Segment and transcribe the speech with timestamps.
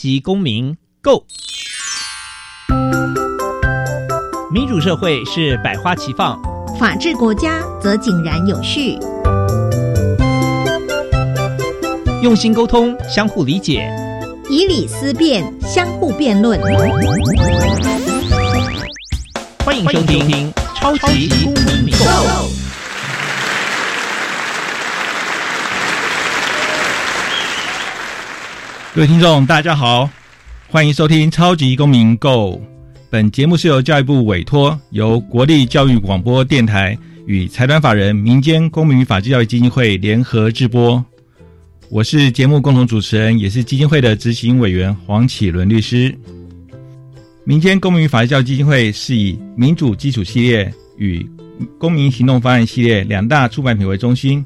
[0.00, 1.26] 级公民 Go。
[4.50, 6.40] 民主社会是百花齐放，
[6.78, 8.98] 法治国家则井然有序。
[12.22, 13.92] 用心沟通，相互理解，
[14.48, 16.58] 以理思辨，相互辩论。
[19.62, 21.52] 欢迎收听《超级公
[21.84, 22.48] 民 Go》。
[28.92, 30.10] 各位听众，大家好，
[30.68, 32.28] 欢迎收听《超级公民 Go》。
[33.08, 41.02] 本节目是由教育部委托，由国立教育广播电台与财团法人民间公民与法治教育基金会联合制播。
[41.88, 46.12] 我是节目共同主持人，也是基金会的执行委员黄启伦律师。
[47.44, 51.24] 民间公民与法治教育基金会是以民主基础系列与
[51.78, 54.44] 公民行动方案系列两大出版品为中心。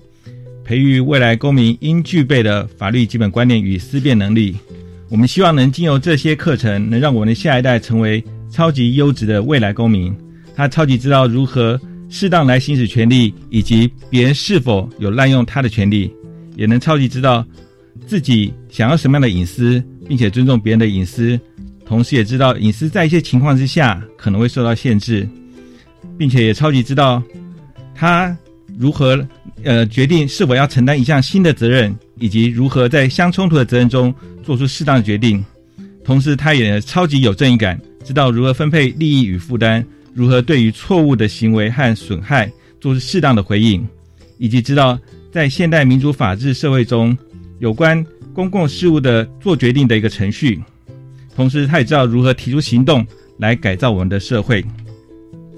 [0.65, 4.57] 培育未来公民应具备的法律基本观念与思辨能力。
[5.11, 10.12] 我们希望能经由这些课程，能让我们的下一代成为超级优质的未来公民。
[10.56, 16.11] 他超级知道如何适当来行使权利，以及别人是否有滥用他的权利，
[16.56, 17.45] 也能超级知道
[18.06, 21.39] 自己想要什么样的隐私，并且尊重别人的隐私。
[21.84, 25.28] 同时也知道隐私在一些情况之下可能会受到限制，
[26.17, 27.23] 并且也超级知道
[27.95, 28.37] 他
[28.78, 29.27] 如何。
[29.62, 35.42] 呃，决定是否要承担一项新的责任，以及如何在相冲突的责任中做出适当的决定。
[36.05, 43.86] 同时，他也超级有正义感，知道如何分配利益与负担，如何对于错误的行为和损害做出适当的回应，
[44.36, 44.98] 以及知道
[45.33, 47.16] 在现代民主法治社会中
[47.61, 50.62] 有关公共事务的做决定的一个程序。
[51.34, 53.06] 同时，他也知道如何提出行动
[53.38, 54.62] 来改造我们的社会。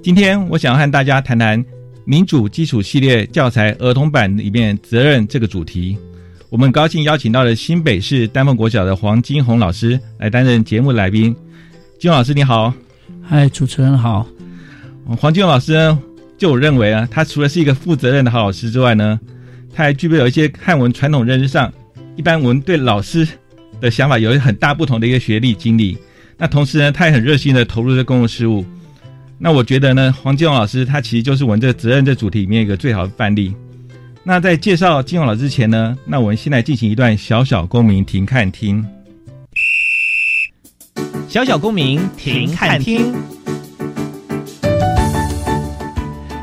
[0.00, 1.64] 今天，我想要和大家谈谈。
[2.08, 5.98] 民主基础系列教材儿童版里面责任这个主题，
[6.48, 11.34] 我们高兴邀请到了新北市丹凤国小的黄金红老师来担任节目来宾。
[11.98, 12.72] 金红老师你好，
[13.20, 14.24] 嗨，主持人好。
[15.18, 15.98] 黄金红老师呢，
[16.38, 19.18] 就我认为啊，他除了是一个负责任的好老师之外呢，
[19.74, 21.72] 他还具备有一些汉文传统认知上，
[22.14, 23.26] 一般我们对老师
[23.80, 25.98] 的想法有很大不同的一个学历经历。
[26.38, 28.64] 那同时呢，他也很热心的投入在公共事务。
[29.38, 33.54] 那我觉得呢，黄金荣老师他其实就是我们这个责任这主题里面一个最好的范例。
[34.24, 38.84] 那在介绍金勇老师之前呢，那我们先来进行一段小小公民停看听。
[41.28, 43.12] 小小公民停看听，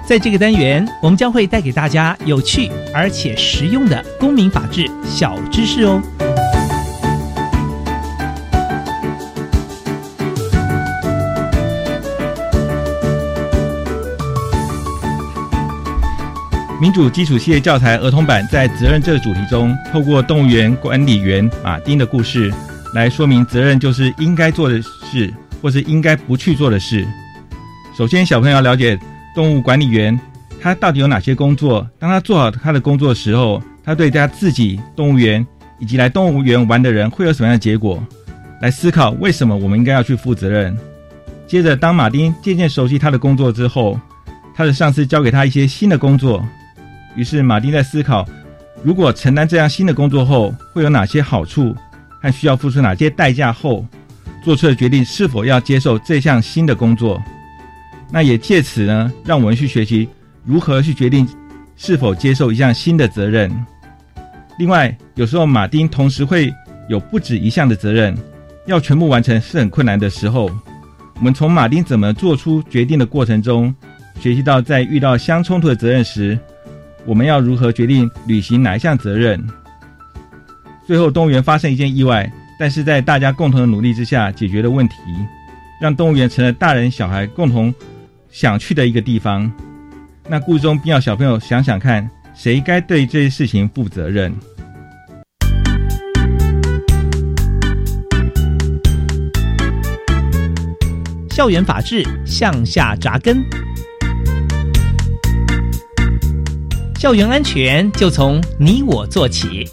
[0.07, 6.01] 在这个单元，我们将会带给大家有趣而且实用的公民法治小知识哦。
[16.83, 22.53] 民主基础系列教材儿童版在责任这个主题中，透过动物园管理员马丁的故事，
[22.93, 27.07] 来说明责任就是应该做的事，或是应该不去做的事。
[27.97, 28.99] 首先，小朋友要了解
[29.33, 30.19] 动物管理员
[30.61, 31.89] 他到底有哪些工作。
[31.97, 35.47] 当他做好他的工作的时候，他对他自己、动物园
[35.79, 38.05] 以及来动物园玩的人会有什么样的结果？
[38.61, 40.77] 来思考为什么我们应该要去负责任。
[41.47, 43.97] 接着，当马丁渐渐熟悉他的工作之后，
[44.53, 46.45] 他的上司交给他一些新的工作。
[47.15, 48.27] 于是，马丁在思考：
[48.83, 51.75] 如果承担这样新的工作后，会有哪些好处，
[52.21, 53.85] 和需要付出哪些代价后，
[54.43, 57.21] 做出的决定是否要接受这项新的工作。
[58.11, 60.09] 那也借此呢，让我们去学习
[60.43, 61.27] 如何去决定
[61.75, 63.51] 是否接受一项新的责任。
[64.59, 66.51] 另外，有时候马丁同时会
[66.89, 68.15] 有不止一项的责任，
[68.65, 70.49] 要全部完成是很困难的时候，
[71.15, 73.73] 我们从马丁怎么做出决定的过程中，
[74.19, 76.37] 学习到在遇到相冲突的责任时。
[77.05, 79.41] 我们要如何决定履行哪一项责任？
[80.85, 84.95] 最后，动物园发生一件意外，但是在大家共同的努力之下解决了问题，
[85.81, 87.73] 让动物园成了大人小孩共同
[88.31, 89.51] 想去的一个地方。
[90.29, 94.33] 那故事中必要小朋友想想看，谁该对这些事情负责任？
[101.29, 103.43] 校园法治向下扎根。
[107.03, 109.67] 校园安全就从你我做起。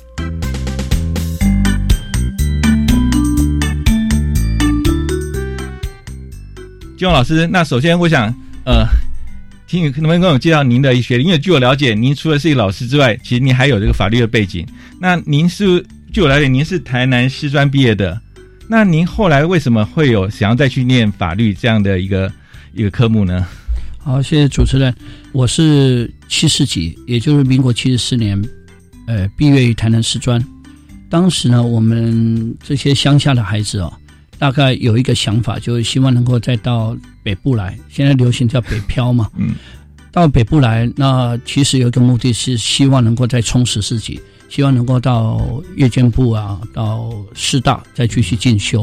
[6.96, 8.34] 金勇老师，那首先我想，
[8.64, 8.84] 呃，
[9.68, 11.22] 听能不能跟我介绍您的学历？
[11.22, 14.66] 因为据我了解，您除了是一个老师之外，其实您还有这个法律的背景。
[14.98, 18.20] 那您是据我了解，您是台南师专毕业的。
[18.66, 22.32] 那您后来为什么会有想要再去念法律这样的一个
[22.72, 23.46] 一个科目呢？
[24.02, 24.94] 好，谢谢主持人。
[25.30, 28.42] 我是七四级，也就是民国七十四年，
[29.06, 30.42] 呃，毕业于台南师专。
[31.10, 33.92] 当时呢，我们这些乡下的孩子哦，
[34.38, 37.78] 大概有一个想法，就是希望能够再到北部来。
[37.90, 39.54] 现在流行叫北漂嘛，嗯，
[40.10, 44.18] 到北部来，那其实有一个目的是希望能够再充实自己，
[44.48, 48.82] 希望能够到夜间部啊，到师大再继续进修。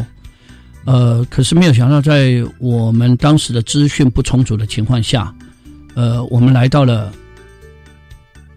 [0.87, 5.35] 呃，可是没有想到，在我们当时的资讯不充足的情况下，
[5.95, 7.11] 呃，我们来到了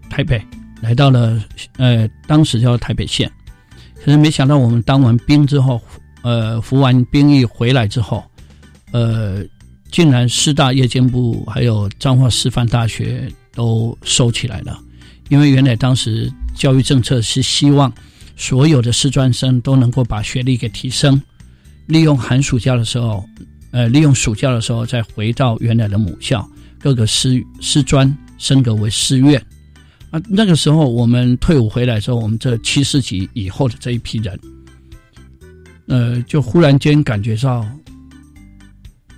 [0.09, 0.41] 台北，
[0.81, 1.43] 来到了
[1.77, 3.29] 呃，当时叫台北县。
[3.97, 5.83] 可是没想到，我们当完兵之后，
[6.23, 8.23] 呃，服完兵役回来之后，
[8.93, 9.43] 呃，
[9.91, 14.79] 竟然师大夜间部还有彰化师范大学都收起来了，
[15.31, 17.93] 因为原来当时教育政策是希望
[18.37, 21.21] 所有的师专生都能够把学历给提升。
[21.91, 23.25] 利用寒暑假的时候，
[23.73, 26.49] 呃，利用暑假的时候再回到原来的母校，
[26.79, 29.45] 各个师师专升格为师院。
[30.11, 34.39] 啊，那个时候我们退伍回来之后，我们这七四级以后的这一批人，
[35.87, 37.67] 呃，就忽然间感觉到，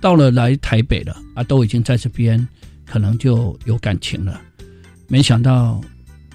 [0.01, 2.47] 到了来台北了啊，都已经在这边，
[2.85, 4.39] 可能就有感情了。
[5.07, 5.79] 没想到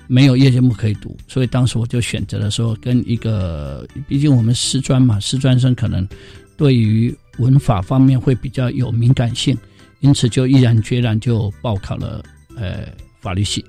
[0.09, 6.09] 没有夜间部可以读，所以当时我就选择了说，跟一个，毕竟我们师专嘛，师专生可能
[6.57, 9.57] 对于文法方面会比较有敏感性，
[10.01, 12.25] 因此就毅然决然就报考了
[12.57, 12.89] 呃
[13.21, 13.65] 法律系。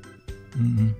[0.57, 0.93] 嗯嗯，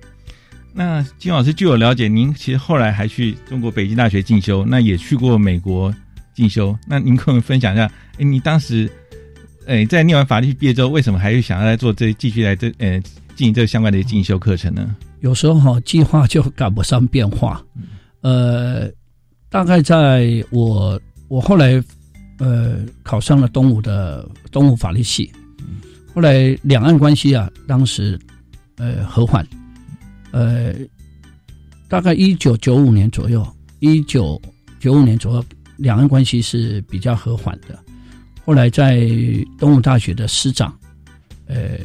[0.74, 5.92] 那金老师据我了解，您其实后来还去中国北京大学进修，那也去过美国
[6.34, 6.76] 进修。
[6.86, 8.90] 那您跟我们分享一下，哎，你当时，
[9.66, 13.00] 哎，在念完法律毕业之后，为什么还是想要来做这继续来这呃
[13.34, 14.94] 进行这相关的进修课程呢？
[15.20, 17.64] 有时候哈，计划就赶不上变化。
[18.20, 18.90] 呃，
[19.48, 21.82] 大概在我我后来
[22.38, 25.32] 呃考上了东吴的东吴法律系，
[26.14, 28.18] 后来两岸关系啊，当时。
[28.76, 29.46] 呃，和缓，
[30.30, 30.72] 呃，
[31.86, 33.46] 大概一九九五年左右，
[33.80, 34.40] 一九
[34.78, 35.44] 九五年左右，
[35.76, 37.78] 两岸关系是比较和缓的。
[38.42, 39.06] 后来在
[39.58, 40.74] 东吴大学的师长，
[41.46, 41.76] 呃，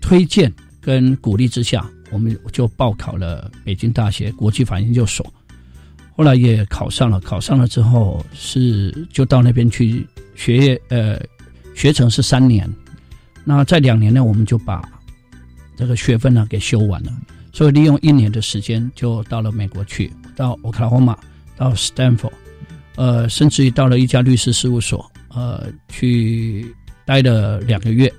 [0.00, 5.26] 推荐跟鼓励之下，我们就报考了北京大学国际法研究所。
[6.16, 11.20] 后来也考上了，考上了之后是就到那边去学业，呃，
[11.74, 12.66] 学成是三年。
[13.44, 14.82] 那在两年呢，我们就把
[15.76, 17.12] 这个学分呢给修完了，
[17.52, 21.16] 所以利用一年的时间就到了美国去，到俄克拉荷马，
[21.54, 22.32] 到 Stanford，
[22.96, 26.74] 呃，甚至于到了一家律师事务所，呃，去
[27.04, 28.10] 待了两个月，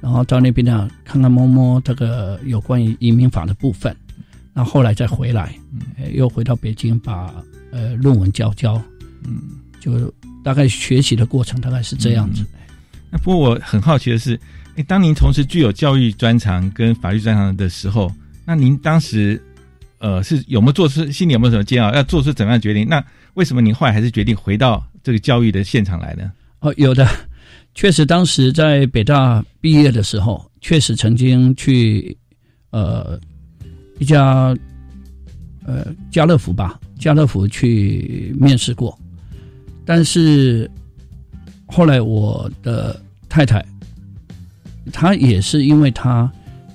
[0.00, 3.94] 然后到那边呢看看摸摸这个有关于移民法的部分，
[4.52, 5.54] 那后来再回来，
[6.12, 7.34] 又回到北京把
[7.70, 8.80] 呃论文交交，
[9.24, 9.40] 嗯，
[9.80, 10.12] 就
[10.42, 12.44] 大概学习的过程大概是这样子。
[13.10, 14.38] 那不过我很好奇的是。
[14.86, 18.08] 当您同时具有教育专长跟法律专长的时候，
[18.44, 19.42] 那您当时，
[19.98, 22.86] 呃，是有没有做出心里有没有什么煎熬，要做出怎么样决定？
[22.88, 23.04] 那
[23.34, 26.30] 为什么您后来还是决定回到这个教育的现场来呢？
[26.60, 27.04] 哦，有的，
[27.78, 32.18] 确实，当时在北大毕业的时候，确实曾经去
[32.70, 33.16] 呃
[34.00, 34.52] 一家
[35.64, 38.98] 呃家乐福吧，家乐福去面试过，
[39.84, 40.68] 但是
[41.66, 43.64] 后来我的太太。
[44.92, 46.28] 他也是因为他，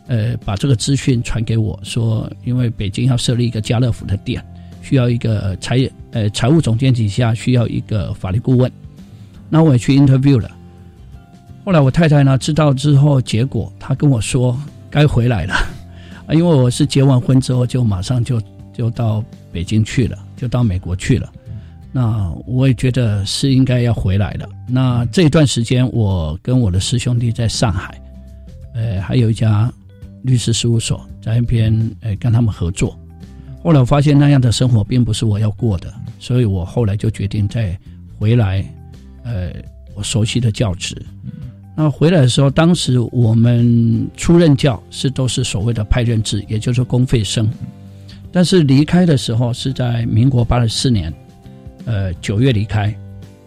[0.07, 4.41] 呃，把这个资讯传给我说，因为北京要设立一个家乐福的店，
[4.81, 5.77] 需要一个财
[6.11, 8.71] 呃财务总监底下需要一个法律顾问，
[9.49, 10.49] 那我也去 interview 了。
[11.63, 15.55] 后来我太太呢知道之后，结果她跟我说该回来了，
[16.31, 18.41] 因为我是结完婚之后就马上就
[18.73, 21.31] 就到北京去了，就到美国去了。
[21.91, 24.49] 那我也觉得是应该要回来了。
[24.67, 27.99] 那这段时间，我跟我的师兄弟在上海。
[28.73, 29.71] 呃，还有一家
[30.23, 32.97] 律师事务所在那边，呃，跟他们合作。
[33.63, 37.77] 后来我发现那样的生活并不是我要过的，所以我后来就决定再
[38.17, 38.65] 回来，
[39.23, 39.51] 呃，
[39.93, 40.99] 我熟悉的教职。
[41.75, 47.49] 那回来的时候，当时我们出任教是都是所谓的派任制，也就是公费生。
[48.31, 51.13] 但是离开的时候是在民国八十四年，
[51.85, 52.93] 呃，九月离开。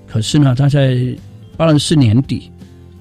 [0.06, 0.96] 可是呢，他在
[1.56, 2.50] 八十四年底。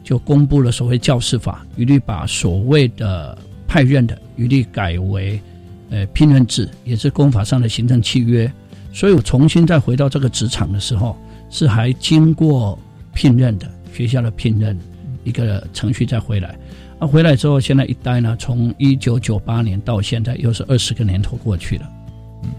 [0.04, 3.36] 就公布了所谓教师法，一律把所谓的
[3.68, 5.42] 派任的一律改为，
[5.90, 8.48] 呃聘任制，也是公法上的行政契约。
[8.94, 11.18] 所以我重新再回到这个职场的时候，
[11.50, 12.78] 是还经过
[13.16, 14.78] 聘任的学校的聘任
[15.26, 16.56] 一个程序再回来。
[16.98, 21.90] 啊回来之后，现在一待呢，从一九九八年到现在，又是二十个年头过去了。
[22.44, 22.50] 嗯，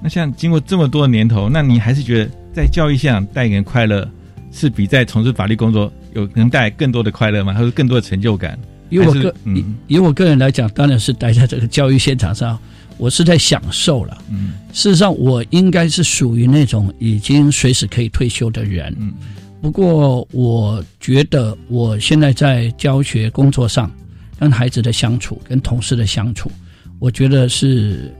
[0.00, 4.08] 那像经过这么多年头，那你还是觉得在教育现场带给人快乐，
[4.52, 5.92] 是比在从事法律工作？
[6.14, 7.52] 有能带来更多的快乐吗？
[7.52, 8.56] 还是更多的成就感？
[8.90, 12.58] 以我个以嗯以我个人来讲，当然是待在这个教育现场上，
[12.96, 14.18] 我是在享受了。
[14.30, 18.94] 嗯事实上，我应该是属于那种已经随时可以退休的人。
[18.98, 19.12] 嗯
[19.60, 23.90] 不过，我觉得我现在在教学工作上，
[24.38, 26.50] 跟孩子的相处，跟同事的相处，
[26.98, 28.10] 我觉得是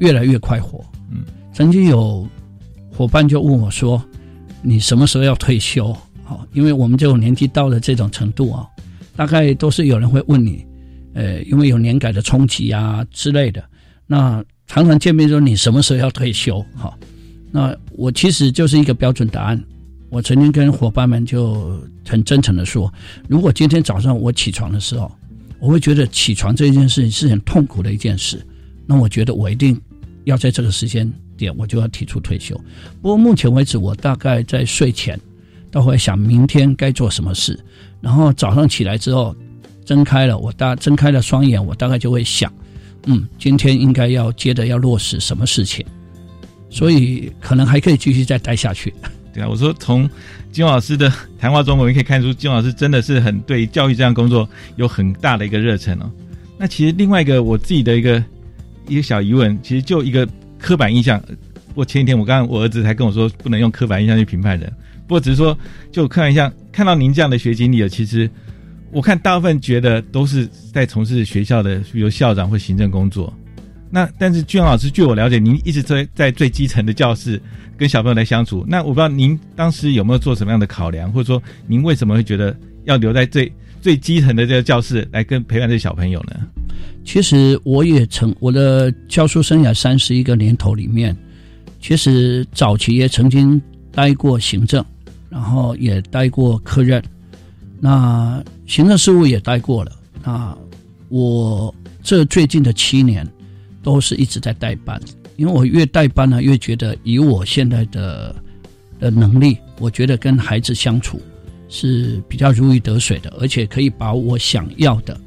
[0.00, 0.84] 越来越快活。
[1.10, 2.26] 嗯，曾经有
[2.92, 4.02] 伙伴就问我说
[4.60, 8.66] ：“你什么时候要退休？”好，因为我们这种年纪到了这种程度啊，
[9.14, 10.66] 大概都是有人会问你，
[11.14, 13.62] 呃，因为有年改的冲击啊之类的，
[14.06, 16.60] 那常常见面说你什么时候要退休？
[16.76, 16.92] 哈，
[17.52, 19.64] 那我其实就是一个标准答案。
[20.10, 22.92] 我曾经跟伙伴们就很真诚的说，
[23.28, 25.10] 如果今天早上我起床的时候，
[25.60, 28.44] 我会觉得起床这件事情是很痛苦的一件事，
[28.86, 29.80] 那我觉得我一定
[30.24, 32.56] 要在这个时间点我就要提出退休。
[33.00, 35.18] 不过目前为止，我大概在睡前
[35.70, 37.58] 都会想明天该做什么事，
[38.00, 39.34] 然后早上起来之后
[39.84, 42.52] 睁开了，我大睁开了双眼，我大概就会想，
[43.06, 45.86] 嗯，今天应该要接着要落实什么事情，
[46.68, 48.92] 所以可能还可以继续再待下去。
[49.48, 50.08] 我说从
[50.50, 56.10] 金老师的谈话中，我们可以看出金老师真的是很对教育这样工作有很大的一个热忱哦。
[56.58, 58.22] 那其实另外一个我自己的一个
[58.88, 60.28] 一个小疑问，其实就一个
[60.58, 61.22] 刻板印象。
[61.74, 64.70] 我前几天我刚刚我儿子才跟我说，不能用刻板印象去评判人。
[65.06, 65.56] 不过只是说，
[65.92, 68.28] 就刻板印象，看到您这样的学经历了，其实
[68.90, 73.32] 我看大部分觉得都是在从事学校的，比如校长或行政工作。
[73.90, 77.40] 那但是俊老师，据我了解，您一直在在最基层的教室
[77.76, 78.64] 跟小朋友来相处。
[78.68, 86.46] 那我不知道您当时有没有做什么样的考量，或者说您为什么会觉得要留在最最基层的这个教室来跟陪伴这小朋友呢？
[87.04, 91.16] 其实我也曾我的教书生涯三十一个年头里面，
[91.80, 94.84] 其实早期也曾经待过行政，
[95.28, 97.02] 然后也待过科任，
[97.80, 99.92] 那行政事务也待过了。
[100.22, 100.56] 那
[101.08, 103.26] 我这最近的七年
[103.82, 105.00] 都是一直在代班，
[105.36, 108.34] 因为我越代班呢，越觉得以我现在的
[108.98, 111.20] 的能力，我觉得跟孩子相处
[111.68, 115.18] 是比较如鱼得水的，而且可以把我想要的。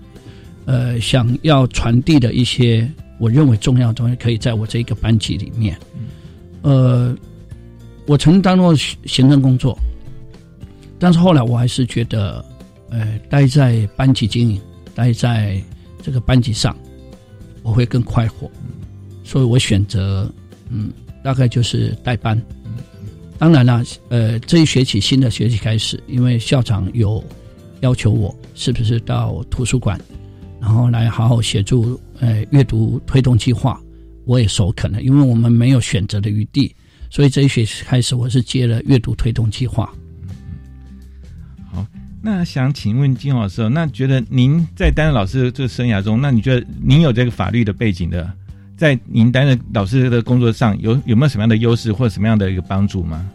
[0.66, 5.78] 呃，想要传递的一些我认为重要的东西，可以在我这一个班级里面。
[6.62, 7.14] 呃，
[8.06, 9.78] 我曾经当过行政工作，
[10.98, 12.46] 但是后来我还是觉得，
[12.92, 14.62] 呃，待在班级经营，
[14.96, 15.62] 待在
[16.02, 16.74] 这个班级上，
[17.64, 18.52] 我会更快活，
[19.24, 20.32] 所以我选择，
[20.70, 20.92] 嗯，
[21.24, 22.40] 大概就是代班。
[23.40, 27.24] 当然了，呃，这一学期新的学期开始，因为校长有
[27.82, 30.00] 要求我，是不是到图书馆。
[30.62, 33.82] 然后来好好协助呃阅读推动计划，
[34.26, 36.74] 我也首肯了，因为我们没有选择的余地，
[37.10, 39.94] 所以这一学期开始我是接了阅读推动计划。
[42.24, 48.32] 好，那想请问金老师哦，那觉得您在担任老师的这个生涯中，那你觉得您有这个法律的背景的，
[48.78, 53.26] 在您担任老师的工作上有有没有什么样的优势或者什么样的一个帮助吗？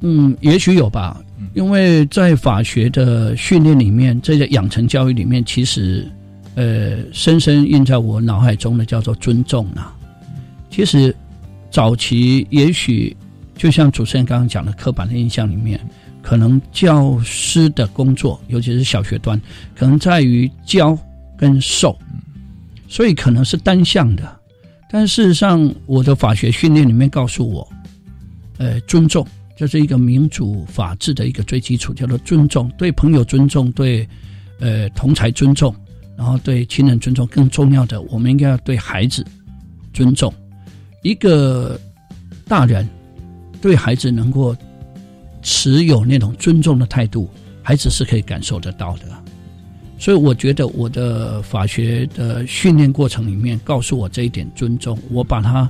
[0.00, 1.20] 嗯，也许有吧，
[1.54, 6.10] 因为在法学的训练里面，这个养成教育里面，其实。
[6.56, 9.96] 呃，深深印在我脑海中的叫做尊重啊。
[10.68, 11.14] 其实，
[11.70, 13.16] 早期也许
[13.56, 15.80] 就像主持人刚刚讲的刻板的印象里面，
[16.22, 19.40] 可能教师的工作，尤其是小学端，
[19.74, 20.96] 可能在于教
[21.36, 21.98] 跟授，
[22.88, 24.40] 所以可能是单向的。
[24.90, 27.68] 但事实上，我的法学训练里面告诉我，
[28.58, 34.08] 呃，尊重就是一个民主法治的一个最基础，叫做尊重，对朋友尊重，对
[34.58, 35.74] 呃同才尊重。
[36.16, 39.24] 然后对亲人尊重，更重要的，我们应该要对孩子
[39.94, 40.30] 尊重。
[41.02, 41.80] 一个
[42.46, 42.86] 大人
[43.62, 44.54] 对孩子能够
[45.42, 47.28] 持有那种尊重的态度，
[47.62, 49.04] 孩子是可以感受得到的。
[49.98, 55.68] 所以，我觉得我的法学的训练过程里面，告诉我这一点尊重，我把它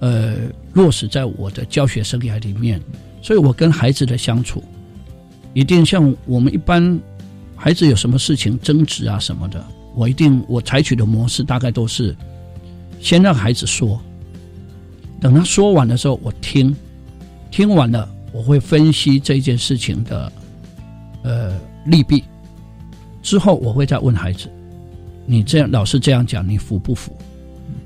[0.00, 0.34] 呃
[0.72, 2.80] 落实在我的教学生涯里面。
[3.22, 4.64] 所以我跟孩子的相处，
[5.54, 6.98] 一定像我们一般
[7.54, 9.64] 孩子有什么事情争执啊什么的。
[9.94, 12.16] 我一定，我采取的模式大概都是，
[13.00, 14.00] 先让孩子说，
[15.20, 16.74] 等他说完的时候，我听，
[17.50, 20.32] 听完了，我会分析这件事情的，
[21.22, 22.24] 呃利弊，
[23.22, 24.48] 之后我会再问孩子，
[25.26, 27.16] 你这样老师这样讲，你服不服？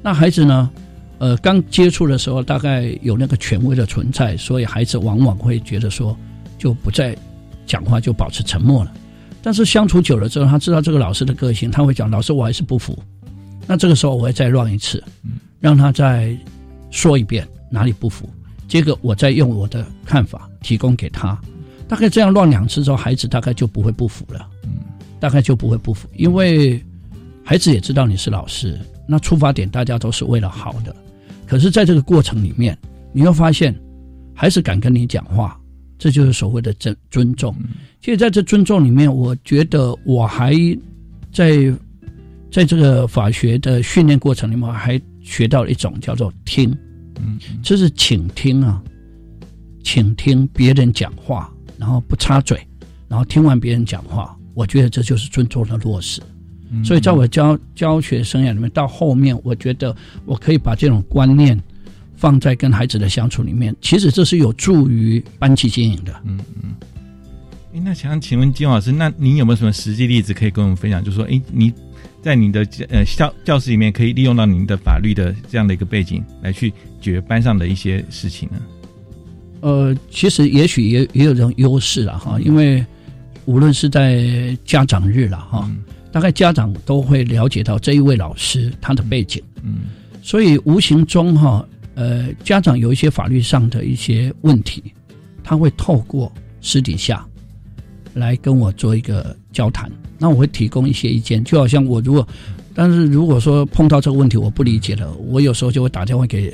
[0.03, 0.71] 那孩子呢？
[1.19, 6.15] 呃，刚接触的时候，大概有那个权威的存在，所以孩子往往会觉得说，
[6.59, 7.17] 就不再
[7.65, 8.93] 讲话，就保持沉默了。
[9.41, 12.99] 但是相处久了之后，他知道这个老师的个性，他会讲：“老师，我还是不服。”
[13.67, 15.03] 那这个时候我会再乱一次，
[15.61, 16.37] 让他再
[16.91, 18.29] 说一遍哪里不服，
[18.75, 21.41] 接着我再用我的看法提供给他。
[21.87, 24.51] 大概这样乱两次之后，孩子大概就不会不服了。
[24.65, 24.71] 嗯
[25.21, 26.85] 大概就不会不服，因为
[27.43, 28.79] 孩子也知道你是老师，
[29.09, 30.95] 那出发点大家都是为了好的。
[31.47, 32.77] 可是，在这个过程里面，
[33.11, 33.75] 你会发现，
[34.35, 35.59] 孩子敢跟你讲话，
[35.99, 37.57] 这就是所谓的尊尊重。
[38.03, 40.53] 其实，在这尊重里面，我觉得我还
[41.33, 41.73] 在
[42.51, 46.77] 在这个法学的训练过程里面，还学到了一种叫做听，
[47.17, 48.83] 嗯，这是倾听啊，
[49.83, 52.59] 倾听别人讲话，然后不插嘴，
[53.09, 56.21] 然后听完别人讲话，我觉得这就是尊重的落实。
[56.83, 59.95] 所以，在我教教学生涯里面，到后面，我觉得
[60.25, 61.61] 我可以把这种观念
[62.17, 63.73] 放在跟孩子的相处里面。
[63.81, 66.13] 其实这是有助于班级经营的。
[66.25, 66.75] 嗯嗯。
[67.75, 71.05] 哎，那想请问金老师，那您有没有什么实际例子可以跟我们分享？
[71.05, 71.73] 就是说，哎，你
[72.25, 78.59] 在你的呃教教室里面，可以利用到您的法律的这样的一个背景，来去解决班上的一些事情呢？
[79.61, 82.85] 呃，其实也许也也有这种优势了哈，因为
[83.45, 85.71] 无论是在家长日了哈。
[86.11, 89.87] 大概家长都会了解到这一位老师他的背景，嗯，
[90.23, 91.67] 所以无形中哈，
[91.97, 94.81] 呃，家长有一些法律上的一些问题，
[95.43, 97.27] 他会透过私底下
[98.13, 99.91] 来跟我做一个交谈，
[100.25, 102.27] 那我会提供一些意见，就好像我如果，
[102.73, 106.51] 但是如果说碰到这个问题我不理解了，我有时候就会打电话给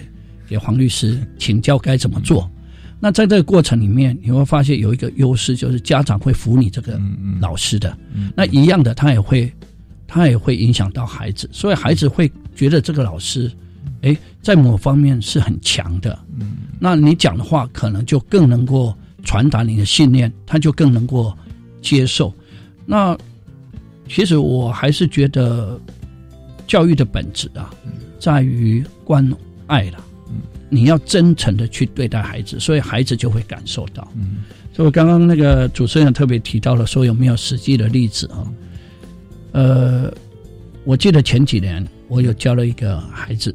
[0.48, 2.50] 给黄律师请教该怎么做。
[2.98, 7.00] 那在这个过程里面，你会发现有一个优势，就是家长会服你这个
[7.40, 7.96] 老师的。
[8.34, 9.52] 那一样的，他也会，
[10.08, 13.48] 他也会影响到孩子，所以孩子会觉得这个老师，
[14.02, 16.18] 哎，在某方面是很强的。
[16.80, 21.32] 那你讲的话，可能就更能够传达你的信念，他就更能够
[21.80, 22.34] 接受。
[22.84, 23.16] 那
[24.10, 25.80] 其实我还是觉得，
[26.66, 27.70] 教育的本质啊，
[28.18, 29.32] 在于关
[29.68, 30.04] 爱了。
[30.68, 34.06] 你要真诚的去对待孩子，所以孩子就会感受到。
[34.16, 34.38] 嗯，
[34.72, 38.52] 所以我刚刚那个主持人特别提到了，说有没有实际的例子啊？
[39.52, 40.12] 呃，
[40.84, 43.54] 我记得前几年我有教了一个孩子，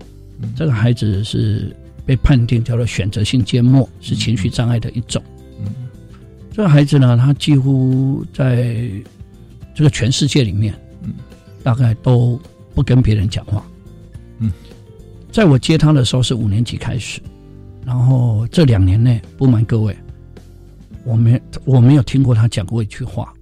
[0.56, 1.74] 这个孩子是
[2.06, 5.22] 被判定叫做选择性缄默，是情绪障碍的一种。
[5.60, 5.68] 嗯，
[6.52, 8.90] 这个孩子呢，他几乎在
[9.76, 11.14] 这个全世界里面，嗯，
[11.62, 12.42] 大概都
[12.74, 13.64] 不跟别人讲话。
[14.40, 14.52] 嗯
[15.32, 17.20] 在我接他的时候是五年级开始，
[17.86, 19.94] 然后这两年内，不瞒各位，
[21.04, 23.34] 我没我没有听过他讲过一句话。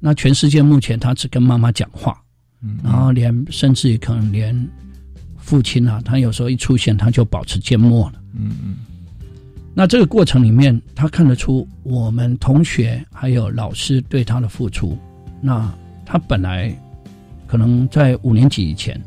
[0.00, 2.20] 那全世界目前他只跟妈妈讲话，
[2.60, 4.68] 嗯然后连甚至于可能连
[5.38, 8.20] 父亲啊，他有时候一出现他就保持缄默了。
[8.34, 8.76] 嗯嗯。
[9.74, 14.98] 那这个过程里面，他看得出我们同学还有老师对他的付出。
[15.42, 15.70] 那
[16.06, 16.74] 他本来
[17.46, 18.98] 可能在五年级以前，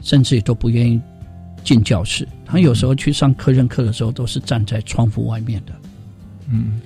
[0.00, 1.00] 甚至于都不愿意。
[1.64, 5.72] 进教室，他有时候去上课任课的时候，都是站在窗户外面的。
[6.46, 6.78] 嗯，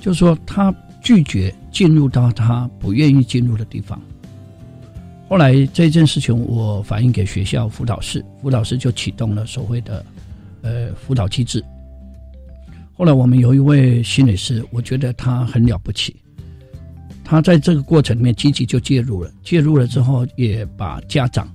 [0.00, 3.96] 就是说他拒绝进入到他不愿意进入的地方。
[5.28, 10.04] 后来这件事情我反映给学校辅导室，辅导室就启动了所谓的
[10.62, 11.64] 呃辅导机制。
[12.94, 16.16] 后来我们有一位心理师，我觉得他很了不起，
[17.34, 21.48] 他在这个过程里面积极就介入了，介入了之后也把家长、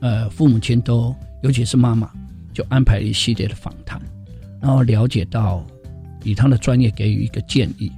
[0.00, 1.14] 呃父母亲都。
[1.42, 2.10] 尤其是妈妈，
[2.52, 4.00] 就安排了一系列的访谈，
[4.60, 5.64] 然后了解到，
[6.24, 7.92] 以他的专业给予一个建议。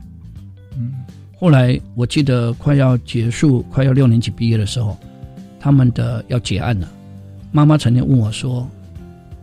[0.76, 0.92] 嗯，
[1.38, 4.98] 后来我记得快要结束，快要六年级毕业的时候，
[5.58, 6.92] 他们的要结案了。
[7.52, 8.68] 妈妈曾经问我说：“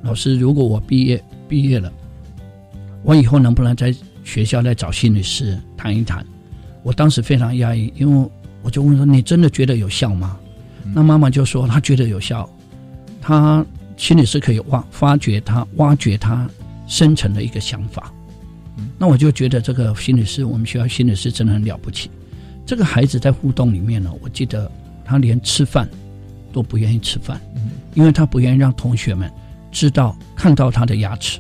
[0.04, 1.92] 老师，如果我毕业毕业了，
[3.02, 6.24] 我以后能不能在学校再找心理师谈一谈？”
[6.86, 8.30] 我当时非常压抑，因为
[8.62, 10.38] 我就问说：“你真的觉得有效吗？”
[10.94, 12.48] 那妈妈就说：“她觉得有效。”
[13.20, 13.66] 她。
[13.98, 16.50] 心理师可以挖发掘她，挖掘她
[16.86, 18.12] 深层的一个想法。
[18.98, 22.12] 那我就觉得这个心理师，我们学校心理师真的很了不起。
[22.66, 24.70] 这个孩子在互动里面呢，我记得
[25.06, 25.88] 他连吃饭
[26.52, 27.40] 都不愿意吃饭，
[27.94, 29.32] 因为他不愿意让同学们
[29.72, 31.40] 知道看到他的牙齿。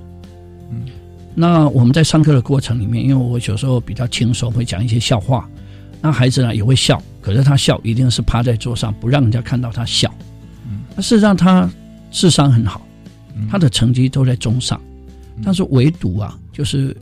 [1.35, 5.47] 那我们在上课的过程里面，因为我有时候比较轻松，会讲一些笑话，
[6.01, 10.11] 那孩子呢也会笑，可是他笑一定是趴在桌上，不让人家看到他笑。
[10.95, 11.69] 那事实上他。
[12.11, 12.87] 智商很好，
[13.49, 14.79] 他的成绩都在中上，
[15.43, 16.95] 但是唯独啊，就是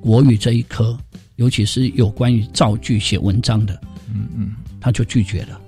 [0.00, 0.96] 国语这一科，
[1.36, 3.78] 尤其是有关于造句、写文章的，
[4.08, 5.60] 嗯嗯，他就拒绝了。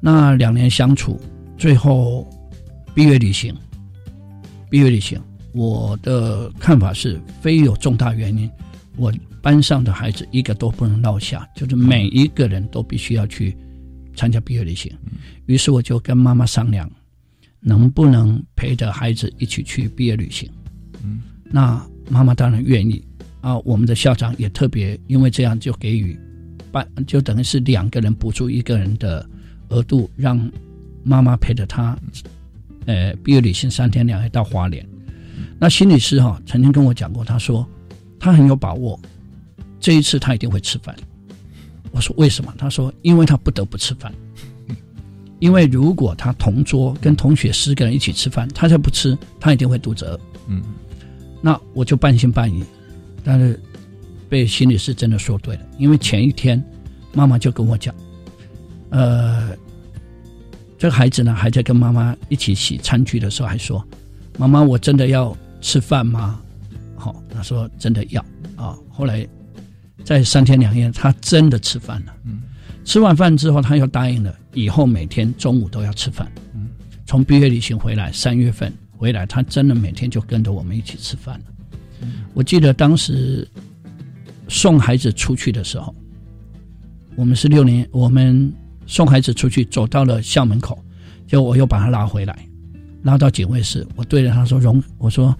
[0.00, 1.20] 那两年相处，
[1.58, 2.26] 最后
[2.94, 3.54] 毕业旅行，
[4.70, 5.20] 毕业旅行，
[5.54, 8.50] 我的看法是非有重大原因，
[8.96, 13.56] 我班上的孩子一个都不能落下，就是每一个人都必须要去
[14.14, 14.92] 参加毕业旅行。
[15.46, 16.90] 于是我就跟妈妈商量。
[17.66, 20.50] 能不能陪着孩子一起去毕业旅行？
[21.02, 23.02] 嗯，那妈妈当然愿意
[23.40, 23.58] 啊。
[23.60, 26.14] 我们的校长也特别因为这样就给予
[26.70, 29.26] 半，就等于是两个人补助一个人的
[29.70, 30.38] 额度，让
[31.02, 31.98] 妈妈陪着他，
[32.84, 34.86] 呃，毕业旅行三天两夜到华联。
[35.64, 37.66] 那心理师哈曾经跟我讲过，他说
[38.20, 39.00] 他很有把握，
[39.80, 40.94] 这一次他一定会吃饭。
[41.90, 42.52] 我说为什么？
[42.58, 44.12] 他说因为他不得不吃饭，
[45.38, 50.20] 因为如果他同桌跟同学十个人一起吃饭，他再不吃，他一定会肚子饿。
[50.48, 50.62] 嗯，
[51.40, 52.62] 那我就半信半疑，
[53.24, 53.58] 但是
[54.28, 56.62] 被心理师真的说对了，因为前一天
[57.14, 57.94] 妈妈就跟我讲，
[58.90, 59.56] 呃，
[60.76, 63.82] 这个孩子呢还在跟妈妈一起洗餐具的时候还说，
[64.36, 66.38] 妈妈我真的要吃饭吗？
[66.94, 68.22] 好、他说真的要
[68.54, 68.76] 啊。
[68.90, 69.26] 后来
[70.04, 72.14] 在三天两夜，他真的吃饭了。
[72.24, 72.42] 嗯，
[72.84, 76.30] 吃完饭之后，他又答应了，以后每天中午都要吃饭。
[76.52, 76.68] 嗯，
[77.06, 81.44] 从毕业旅行回来，三月份回来，他真的每天就跟着我们一起吃饭了。
[82.34, 83.48] 我记得当时
[84.48, 85.94] 送孩子出去的时候，
[87.16, 88.52] 我们是六年，我们
[88.86, 90.78] 送孩子出去，走到了校门口，
[91.26, 92.38] 就我又把他拉回来，
[93.02, 95.34] 拉到警卫室，我对着他说：“荣，我说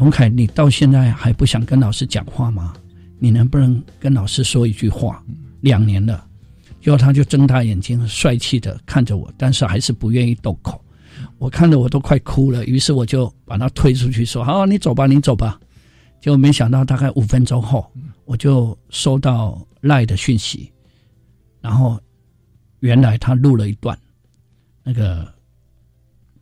[0.00, 2.72] 荣凯，你到现在还不想跟老师讲话吗？
[3.18, 5.22] 你能不能跟老师说一句话？
[5.60, 6.26] 两年了。”
[6.80, 10.82] 结果他就睁大眼睛，帅气的看着我，但是还是不愿意动口。
[11.36, 15.60] 我看着我都快哭了，于是我就把他推出去，说：“好，你走吧，你走吧。”
[16.18, 17.86] 结果没想到，大概五分钟后，
[18.24, 20.72] 我就收到赖的讯息，
[21.60, 22.00] 然后
[22.78, 23.98] 原来他录了一段，
[24.82, 25.30] 那个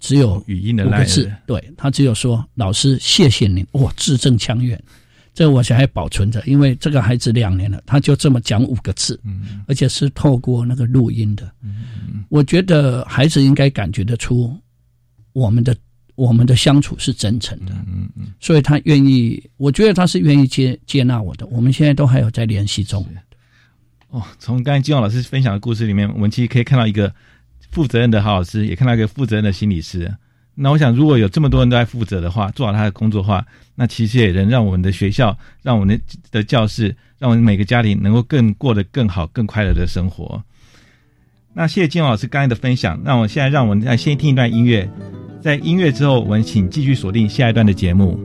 [0.00, 4.80] 只有语音的五个字，对他只有说：“老师，谢谢您。”哇，字正腔圆，
[5.34, 11.50] 这我想还保存着，因为这个孩子两年了，他就这么讲五个字，嗯而且是透过那个录音的。
[11.62, 14.54] 嗯我觉得孩子应该感觉得出
[15.32, 15.74] 我们的
[16.14, 21.46] 我们的相处是真诚的，嗯嗯，所以他愿意，我觉得他是愿意接接纳我的。
[21.46, 23.06] 我们现在都还有在联系中。
[24.10, 27.14] 哦，从刚才金勇老师分享的故事里面，我们其实可以看到一个
[27.70, 30.12] 负责任的好老师，也看到一个负责任的心理师。
[30.54, 36.00] 那我想，如果有这么多人都在负责的话，做好他的工作的话，那其实也能让我们的学校、让我们
[36.32, 40.42] 的教室、让我们每个家庭能够更过得更好、更快乐的生活。
[41.54, 43.00] 那谢谢金老师刚才的分享。
[43.04, 44.90] 那我现在让我们再先听一段音乐，
[45.40, 48.18] 在音乐之后，我们请继续锁定下一段的节目。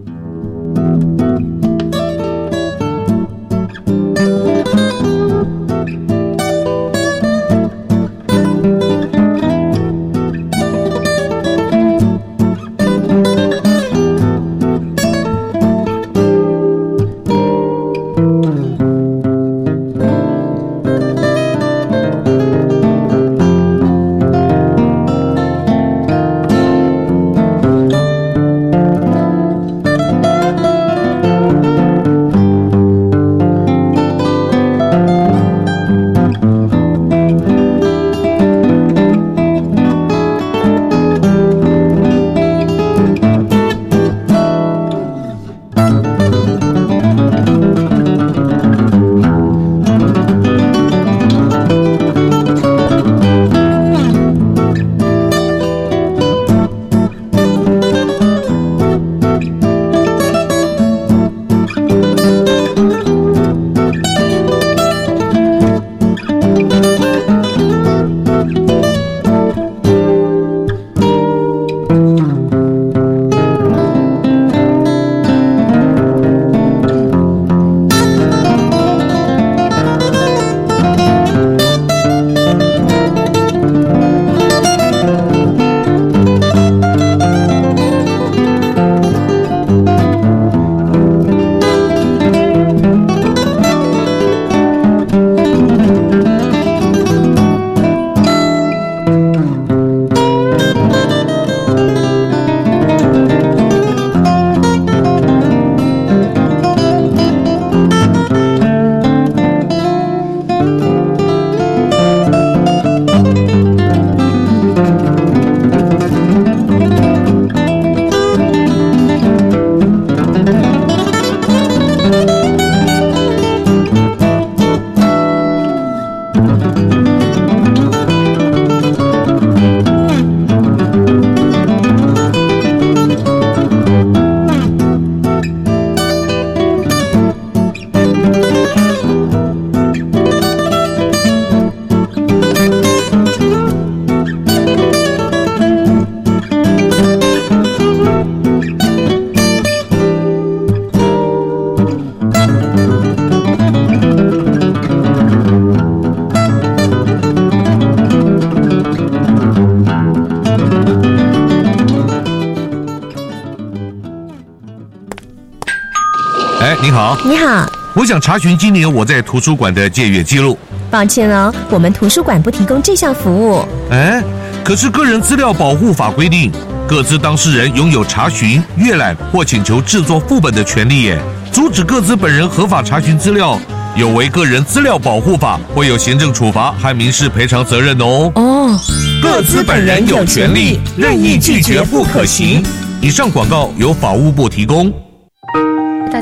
[167.26, 170.60] 你好，我想查询今年我在图书馆的借阅记录。
[170.92, 173.66] 抱歉哦，我们图书馆不提供这项服务。
[173.90, 174.22] 哎，
[174.62, 176.52] 可是个人资料保护法规定，
[176.86, 181.18] 各自当事人拥有查询、阅览或请求制作副本的权利耶。
[181.50, 183.58] 阻止各自本人合法查询资料，
[183.96, 188.30] 有违个人资料保护法，会有行政处罚和民事赔偿责任哦。
[188.36, 188.80] 哦，
[189.22, 192.62] 各自本人有权利任意拒绝不可行。
[193.00, 194.94] 以上广告由法务部提供。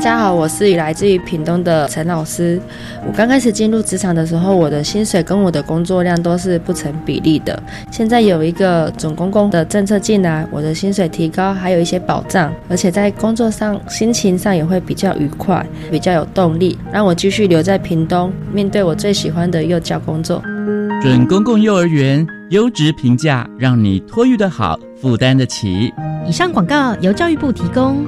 [0.02, 2.60] 大家好，我是来自于屏东的陈老师。
[3.06, 7.62] 我刚开始进入职场的时候，我的薪水跟我的工作量都是不成比例的。
[7.88, 20.42] 现在有一个总公共的政策进来，我的薪水提高，还有一些保障，而且在工作上、心情上也会比较愉快，比较有动力，让我继续留在屏东，面对我最喜欢的幼教工作。
[21.00, 25.94] 准公共幼儿园优质评价，让你托育的好，负担得起。
[26.26, 28.04] 以上广告由教育部提供。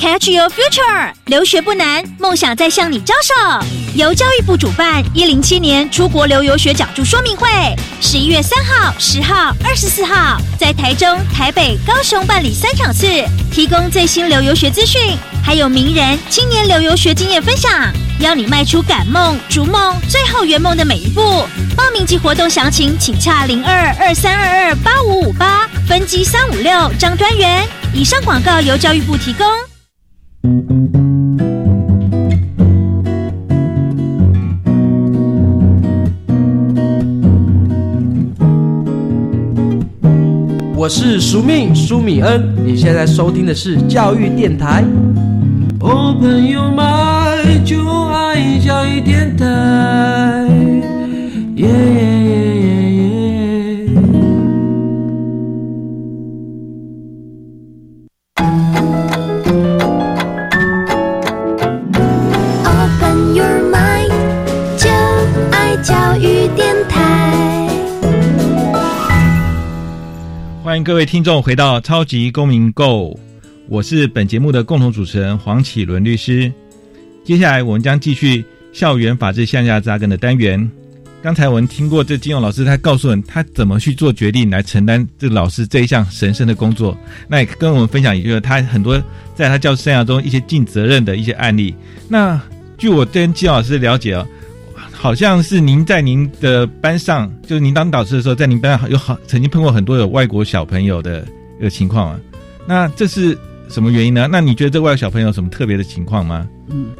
[0.00, 3.66] Catch your future，留学不难，梦想在向你招手。
[3.94, 7.46] 由教育部主办，一零七年出国留游学讲助说明会，
[8.00, 13.06] 十一月三号、十号、二十四号，在台中、台北、高雄办理三场次，
[13.52, 17.70] 提供最新留游学资讯，还有名人、青年留游学经验分享，
[18.20, 21.46] 邀你迈出赶梦、逐梦、最后圆梦的每一步。
[21.76, 27.68] 报名及活动详情，请洽零二二三二二八五五八分机三五六张专员。
[27.92, 29.46] 以上广告由教育部提供。
[30.42, 30.48] 我
[40.88, 44.82] 是苏命苏米恩，你现在收听的是教育电台。
[45.80, 49.46] Open your mind，就爱教育电台。
[51.56, 52.19] 耶耶
[70.82, 73.10] 各位听众回到《超级公民购》，
[73.68, 76.50] 我是本节目的共同主持人黄启伦律师。
[77.22, 80.70] 接下来我们将继续校园法治向下扎根的单元。
[81.22, 86.96] 刚才我们听过这金勇老师，他告诉我们他怎么去做决定来承担这老师这一项神圣的工作。
[87.28, 89.00] 那也跟我们分享，也就是他很多
[89.34, 91.74] 在他教师生涯中一些尽责任的一些案例。
[92.08, 92.40] 那
[92.78, 94.26] 据我跟金勇老师了解哦，
[95.00, 101.26] 好像是您在您的班上，就是您当导师的时候，在您班上有好曾经碰过很多有外国小朋友的
[101.58, 102.20] 一个情况啊。
[102.66, 103.36] 那这是
[103.70, 104.28] 什么原因呢？
[104.30, 106.46] 那你觉得这外国小朋友有什么特别的情况吗？
[106.68, 106.90] 嗯，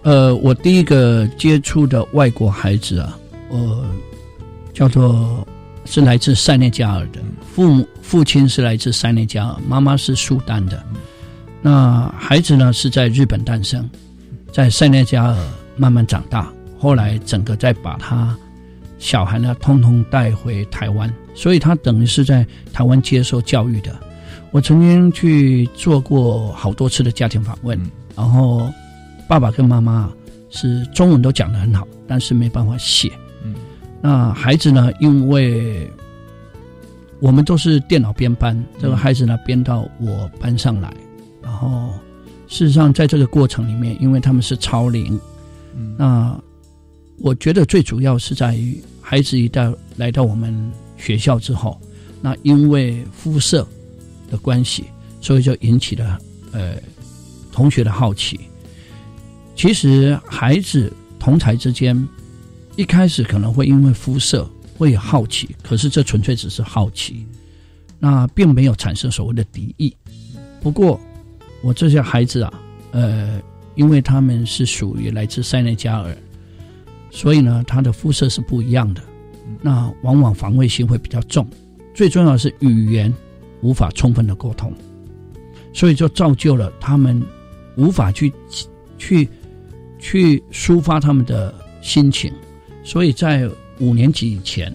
[0.00, 3.18] 呃，我第一个接触的外国孩子啊，
[3.50, 3.84] 呃，
[4.72, 5.46] 叫做
[5.84, 7.20] 是来自塞内加尔的，
[7.54, 10.82] 父母父亲是来自塞内加尔，妈妈是苏丹的。
[11.60, 13.86] 那孩子呢是在日本诞生，
[14.50, 15.36] 在塞内加尔
[15.76, 16.50] 慢慢长大，
[16.82, 18.36] 后来整个再把他
[18.98, 23.96] 小孩呢通通带回台湾，所以他等于是在台湾接受教育的。
[24.50, 27.80] 我曾经去做过好多次的家庭访问，
[28.16, 28.68] 然后
[29.28, 30.12] 爸爸跟妈妈
[30.50, 33.12] 是中文都讲得很好，但是没办法写。
[33.44, 33.54] 嗯，
[34.00, 35.88] 那孩子呢，因为
[37.20, 40.92] 我们都是电脑编班，这个孩子呢编到我班上来，
[41.40, 41.90] 然后
[42.48, 45.16] 事实上在这个过程里面，因为他们是超龄，
[45.76, 46.36] 嗯那
[47.22, 51.80] 我觉得最主要是在于孩子一旦来到我们学校之后，
[52.20, 53.66] 那因为肤色
[54.28, 54.86] 的关系，
[55.20, 56.18] 所以就引起了
[56.50, 56.74] 呃
[57.52, 58.40] 同学的好奇。
[59.54, 61.96] 其实孩子同才之间
[62.74, 67.24] 一开始可能会因为肤色会有好奇，可是这纯粹只是好奇，
[68.00, 69.94] 那并没有产生所谓的敌意。
[70.60, 71.00] 不过
[71.62, 72.52] 我这些孩子啊，
[72.90, 73.40] 呃，
[73.76, 76.16] 因为他们是属于来自塞内加尔，
[77.14, 79.02] 所以呢，他的肤色是不一样的，
[79.60, 81.46] 那往往防卫心会比较重。
[81.92, 83.12] 最重要的是语言
[83.60, 84.72] 无法充分的沟通，
[85.74, 87.22] 所以就造就了他们
[87.76, 88.32] 无法去
[88.96, 89.28] 去
[89.98, 92.32] 去抒发他们的心情，
[92.82, 93.46] 所以在
[93.78, 94.74] 五年级以前，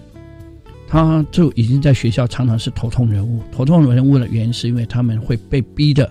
[0.86, 3.42] 他就已经在学校常常是头痛人物。
[3.50, 6.08] 头痛人物的原因是因为他们会被逼的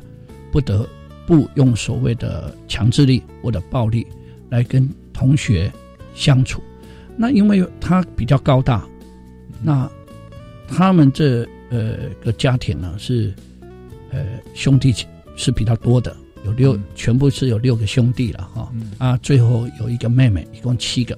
[0.52, 0.88] 不得
[1.26, 4.06] 不用所谓的强制力或者暴力
[4.50, 5.72] 来跟同学
[6.18, 6.62] 相处。
[7.16, 8.84] 那因为他比较高大，
[9.64, 9.90] 那
[10.68, 13.34] 他们这呃个家庭呢是
[14.12, 14.94] 呃兄弟
[15.36, 21.18] 是比较多的，有六、全部是有六个兄弟了哈、啊，最后有一个妹妹，一共七个。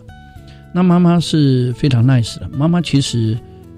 [0.73, 3.37] 那妈妈是非常 nice 的，妈妈其实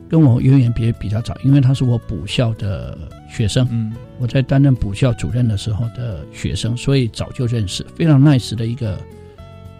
[0.10, 2.98] 跟我渊源比比较早，因为她是我补校的
[3.30, 9.00] 学生，嗯，我在担任补校主任的时候的学生，所以早就认识，非常 nice 的一个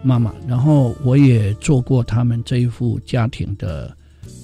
[0.02, 0.32] 妈妈。
[0.46, 3.96] 然后我也做过他们这一户家庭的，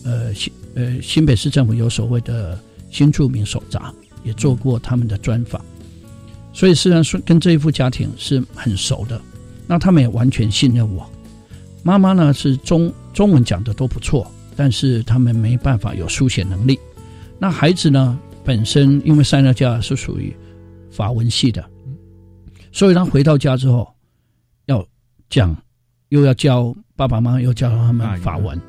[0.05, 2.59] 呃新呃新北市政府有所谓的
[2.91, 3.93] 新住民手札，
[4.25, 5.61] 也做过他们的专访，
[6.53, 9.21] 所以虽然说跟这一户家庭是很熟的，
[9.67, 11.09] 那他们也完全信任我。
[11.83, 16.79] 妈妈呢是中中文讲的都不错，但是他们没办法有书写能力。
[17.39, 20.35] 那孩子呢本身因为塞纳加是属于
[20.91, 21.65] 法文系的，
[22.73, 23.89] 所以他回到家之后
[25.29, 25.57] 讲，
[26.09, 28.61] 又要教爸爸妈妈又教他们法文，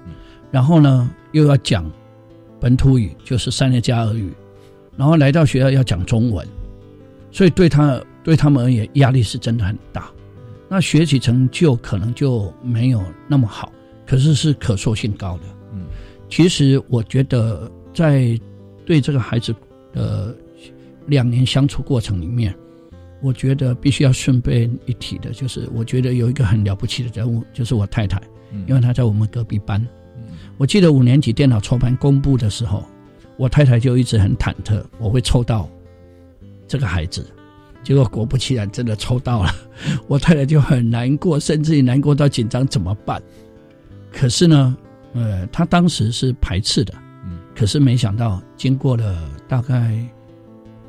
[0.52, 1.90] 然后呢又要讲
[2.60, 4.34] 本土语，就是塞内加尔语，
[4.98, 6.46] 然后来到学校要讲中文，
[7.32, 10.10] 所以对他对他们而言压力是真的很大。
[10.68, 13.72] 那学习成就可能就没有那么好，
[14.06, 15.44] 可是是可塑性高的。
[15.74, 15.86] 嗯，
[16.30, 18.40] 其实我觉得在
[18.86, 19.56] 对这个孩子
[19.94, 20.36] 的
[21.08, 22.56] 两年相处过程里面，
[23.22, 28.22] 我觉得必须要顺便一提的，就是我觉得有一个很了不起的人物，就是我太太，
[28.68, 29.86] 因为她在我们隔壁班。
[30.58, 32.84] 我记得五年级电脑抽班公布的时候，
[33.38, 35.70] 我太太就一直很忐忑，我会抽到
[36.68, 37.26] 这个孩子。
[37.82, 39.50] 结果果不其然，真的抽到了，
[40.08, 43.22] 我太太就很难过，甚至于难过到紧张，怎么办？
[44.12, 44.78] 可是呢，
[45.14, 46.94] 呃，她当时是排斥的，
[47.26, 50.06] 嗯，可是没想到，经过了大概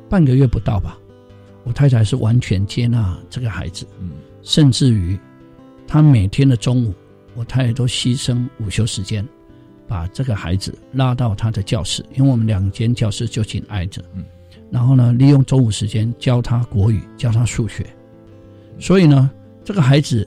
[0.09, 0.97] 半个月不到吧，
[1.63, 5.19] 我太太是完全接纳这个孩子，嗯，甚至于
[5.87, 6.93] 她每天的中午，
[7.35, 9.27] 我太太都牺牲午休时间，
[9.87, 14.23] 把这个孩子拉到她的教室，因为我们两间教室就紧挨着，嗯。
[14.71, 17.85] 然后呢，利用中午时间教他国语，教他数学。
[18.79, 19.29] 所以呢，
[19.65, 20.25] 这个孩子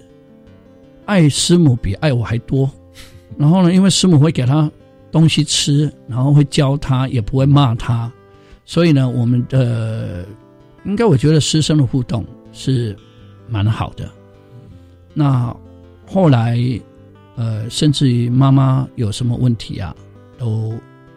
[1.07, 2.70] 爱师母比爱我还多。
[3.38, 4.70] 然后呢，因为师母会给他
[5.11, 8.12] 东西吃，然后会教他，也不会骂他。
[8.66, 10.27] 所以呢，我们的
[10.85, 12.97] 应该我觉得师生的互动是
[13.49, 14.11] 蛮好的。
[15.12, 15.55] 那
[16.07, 16.59] 后来，
[17.37, 19.94] 呃，甚至于妈妈有什么问题啊，
[20.38, 20.75] 都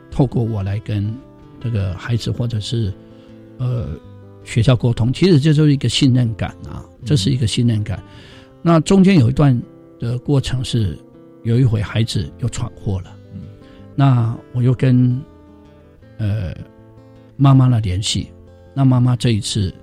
[0.09, 1.13] 透过我来跟
[1.59, 2.93] 这个孩子或者是。
[3.59, 3.87] 呃，
[4.43, 7.99] 学校沟通，其实这就是一个信任感啊，这是一个信任感。
[8.61, 9.59] 那中间有一段
[9.99, 10.95] 的过程是，
[11.41, 13.17] 有一回孩子又闯祸了，
[13.95, 15.19] 那我又跟
[16.19, 16.53] 呃
[17.35, 18.29] 妈妈呢联系，
[18.77, 19.73] 那妈妈这一次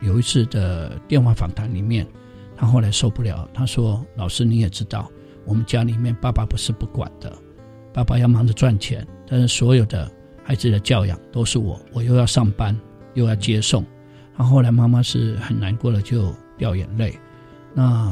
[0.00, 2.06] 有一次的电话访谈里面，
[2.56, 5.06] 她后来受不了，她说：“老师你也知道，
[5.44, 7.30] 我们家里面爸爸不是不管的，
[7.92, 10.10] 爸爸要忙着赚钱，但是所有的
[10.42, 12.74] 孩子的教养都是我，我又要上班。”
[13.14, 13.84] 又要接送，
[14.38, 17.14] 然后来妈妈是很难过了，就掉眼泪。
[17.74, 18.10] 那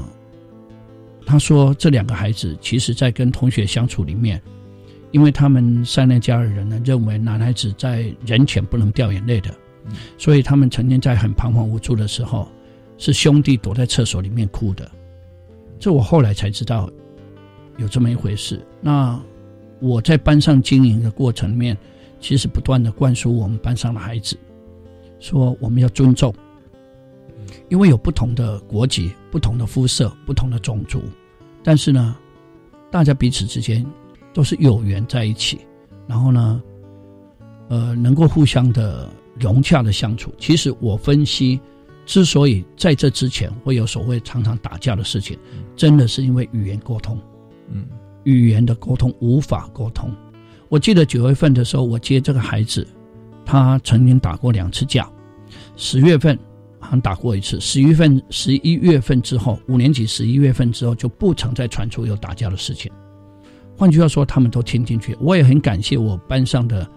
[1.24, 4.38] 他说，这两个孩子其实在跟同学相处里面，
[5.10, 9.48] 因为他们三内家的人呢认为男孩子在人前不能掉眼泪的，
[10.18, 12.48] 所以他们曾经在很彷徨无助的时候，
[12.98, 14.90] 是兄弟躲在厕所里面哭的。
[15.78, 16.90] 这我后来才知道
[17.78, 18.60] 有这么一回事。
[18.80, 19.20] 那
[19.80, 21.76] 我在班上经营的过程里面，
[22.20, 24.36] 其实不断的灌输我们班上的孩子。
[25.18, 26.34] 说我们要尊重，
[27.68, 31.02] 因为有不同的国籍、不同的肤色、不同的种族，
[31.62, 32.16] 但是呢，
[32.90, 33.84] 大家彼此之间
[34.32, 35.60] 都是有缘在一起，
[36.06, 36.62] 然后呢，
[37.68, 39.08] 呃，能够互相的
[39.40, 40.32] 融洽的相处。
[40.38, 41.58] 其实我分析，
[42.06, 45.36] 之所以在这之前会有所谓常常打架的事情，
[45.74, 47.18] 真的是因为语言沟通，
[47.72, 47.86] 嗯，
[48.24, 50.14] 语言的沟通无法沟通。
[50.68, 52.86] 我记得九月份的时候，我接这个孩子。
[53.42, 55.10] 他曾经打过两次架，
[55.76, 56.38] 十月份
[56.78, 62.92] 好像打过一次，十一月份十一月份之后，五年级十一月份之后就不曾再传出有打架的事情。
[63.76, 65.16] 换句话说，他们都听进去。
[65.20, 66.88] 我也很感谢我班上的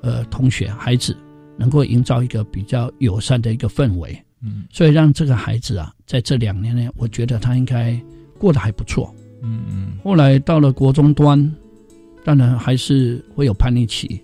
[0.00, 1.14] 呃同学孩子，
[1.60, 4.18] 能够营造一个比较友善的一个氛围。
[4.40, 8.00] 嗯，所以让这个孩子啊，在这两年呢，我觉得他应该
[8.38, 9.14] 过得还不错。
[9.42, 9.92] 嗯嗯。
[10.02, 11.54] 后来到了国中端，
[12.24, 14.18] 当然还是会有叛逆期。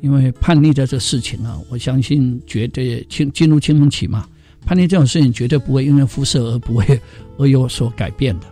[0.00, 4.26] 因为叛逆的这事情啊，我相信绝对青进入青春期嘛，
[4.64, 6.98] 叛逆这种事情绝对不会因为肤色而不会
[7.36, 8.46] 而有所改变的。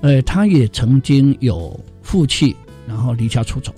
[0.00, 2.56] 呃，他也曾经有负气，
[2.88, 3.74] 然后离家出走，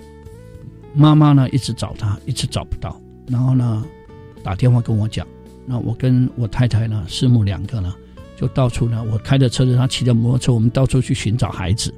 [0.94, 3.84] 妈妈呢一直找他，一直找不到，然后呢
[4.42, 5.26] 打电话跟我讲，
[5.66, 7.94] 那我跟我太太呢师母两个呢
[8.36, 11.94] 就到处呢，我开着车子，他骑着摩托车，我们到处去寻找孩子，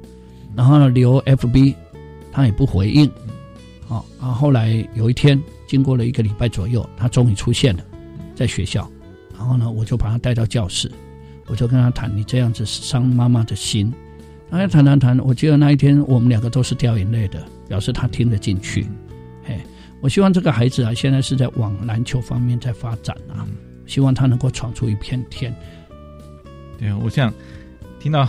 [0.55, 1.75] 然后呢留 FB，
[2.31, 3.09] 他也不回应。
[3.87, 7.83] 好，然后后来有一天，经过了一个礼拜左右，他终于出现了，
[8.35, 8.89] 在学校。
[9.37, 10.91] 然后呢，我就把他带到教室，
[11.45, 13.93] 我就跟他谈：“你这样子伤妈妈的心，
[14.49, 18.87] 大家谈谈谈，我记得那一天我们两个都是掉眼泪的，表示他听得进去。
[19.97, 23.45] 嘿，我希望这个孩子啊，现在是在往篮球方面在发展啊，
[23.85, 25.53] 希望他能够闯出一片天。
[26.79, 27.33] 对啊，我想
[27.99, 28.27] 听到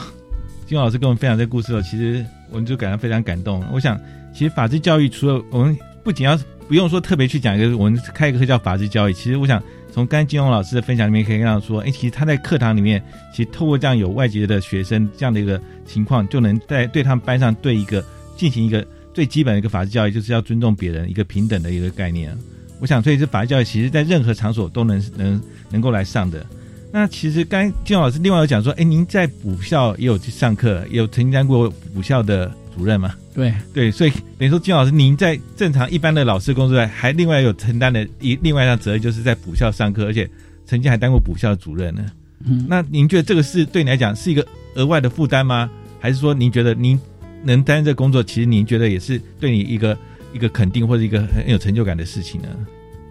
[0.66, 3.64] 金老师跟我们分享这个故事后，其实我们就感到非常感动。
[3.72, 3.98] 我想，
[4.32, 9.12] 其实法治教育除了我们不仅要不用说特别去讲一个，我们开一个课叫法治教育。
[9.12, 13.02] 其实我想从刚才金荣老师的分享里面可以看到说，哎，其实他在课堂里面，
[13.32, 18.04] 其实透过这样有外籍的学生这样的一个情况，就能在对他们班上对一个
[18.36, 18.86] 进行一个
[19.18, 22.32] 最基本的一个法治教育，就是要尊重别人，一个平等的一个概念。
[22.78, 25.42] 我想，所以这法治教育其实在任何场所都能能
[25.72, 26.46] 能够来上的。
[26.92, 33.12] 那其实刚金老师另外有讲说，哎，您在补校也有去上课，也有曾经当过补校的主任吗？
[33.34, 40.30] 对对，所以等于说金老师您在正常一般的老师工作外，还另外有承担的一另外一项责任，就是在补校上课，而且
[40.64, 42.06] 曾经还当过补校主任呢。
[42.46, 44.46] 嗯，那您觉得这个是对你来讲是一个
[44.76, 45.68] 额外的负担吗？
[45.98, 46.96] 还是说您觉得您
[47.44, 49.96] 能担任这工作，其实您觉得也是对你一个
[50.34, 52.48] 一个肯定或者一个很有成就感的事情呢？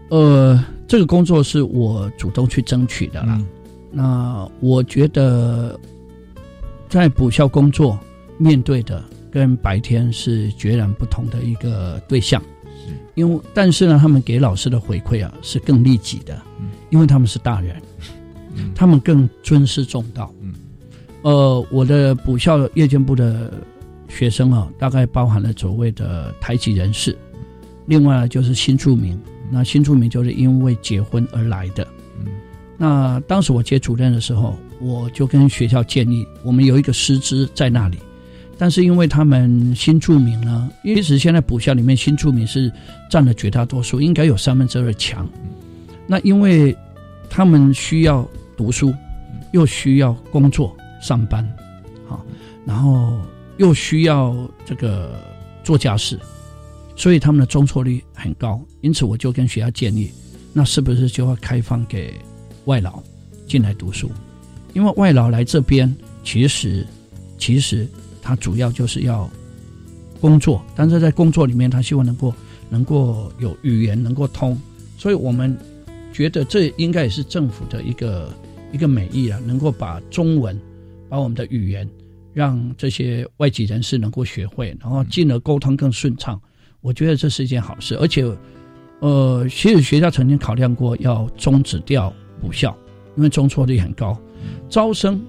[0.10, 3.42] 呃，这个工作是我主动去争取的啦。
[3.92, 5.80] 那我觉得，
[6.88, 8.00] 在补校工作
[8.38, 12.42] 面对的跟白天是截然不同的一个对象，
[13.16, 16.42] 因为但是呢，他们给老师的回馈啊是更利己的，
[16.90, 17.76] 因为他们是大人，
[18.76, 20.34] 他们更尊师重道。
[21.24, 23.52] 呃，我的补校夜间部的
[24.08, 27.18] 学生啊，大概包含了所谓的台籍人士，
[27.86, 29.20] 另外就是新住民，
[29.52, 31.88] 那新住民就是因为结婚而来的。
[32.78, 37.98] 那当时我接主任的时候，我就跟学校建议，我们有一个师资在那里，
[38.58, 42.72] 但是因为他们新住民呢，因为其实现在补校里面新住民是
[43.10, 45.28] 占了绝大多数，应该有三分之二强。
[46.06, 46.76] 那因为
[47.30, 48.94] 他们需要读书，
[49.54, 51.48] 又需要工作上班，
[52.08, 52.24] 好，
[52.64, 53.18] 然后
[53.58, 54.36] 又需要
[54.66, 55.20] 这个
[55.64, 56.20] 做家事，
[56.96, 58.62] 所以他们的中辍率很高。
[58.82, 60.12] 因此，我就跟学校建议，
[60.54, 62.14] 那是不是就要开放给？
[62.66, 63.02] 外劳
[63.48, 64.12] 进来读书，
[64.74, 66.86] 因为外劳来这边，其实
[67.38, 67.88] 其实
[68.22, 69.30] 他主要就是要
[70.20, 72.34] 工作，但是在工作里面，他希望能够
[72.70, 74.60] 能够有语言能够通，
[74.98, 75.58] 所以我们
[76.12, 78.34] 觉得这应该也是政府的一个
[78.74, 80.60] 一个美意啊，能够把中文，
[81.08, 81.90] 把我们的语言，
[82.38, 86.40] 让这些外籍人士能够学会，然后进而沟通更顺畅。
[86.82, 88.24] 我觉得这是一件好事，而且
[89.00, 92.14] 呃，其实学校曾经考量过要终止掉。
[92.40, 92.78] 补校，
[93.16, 94.16] 因为中辍率很高，
[94.70, 95.20] 招生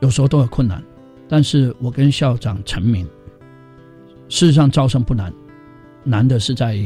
[0.00, 0.82] 有时候都有困难。
[1.28, 3.06] 但是我跟校长陈明，
[4.28, 5.32] 事实上招生不难，
[6.02, 6.76] 难的是在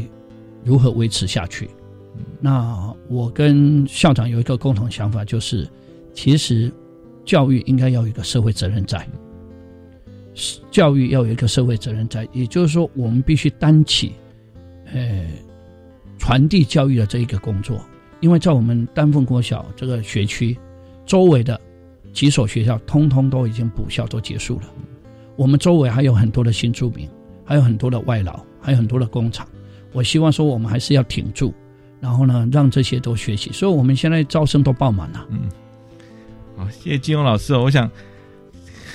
[0.63, 1.71] 如何维持下去。
[2.39, 5.67] 那我跟校长有一个共同想法，就是
[6.13, 6.71] 其实
[7.25, 9.07] 教育应该要有一个社会责任在，
[10.71, 14.13] 教育要有一个社会责任在，也就是说，我们必须担起
[14.93, 15.27] 呃
[16.19, 17.81] 传递教育的这一个工作。
[18.21, 20.57] 因为在我们丹凤国小这个学区
[21.05, 21.61] 周围的
[22.13, 24.63] 几所学校，通通都已经补校都结束了。
[25.35, 27.09] 我们周围还有很多的新住民，
[27.45, 29.47] 还有很多的外劳，还有很多的工厂。
[29.93, 31.53] 我希望说，我们还是要挺住，
[32.01, 33.51] 然后呢，让这些都学习。
[33.51, 35.27] 所以，我们现在招生都爆满了。
[35.31, 35.49] 嗯，
[36.71, 37.63] 谢谢金庸老师哦。
[37.63, 37.91] 我想。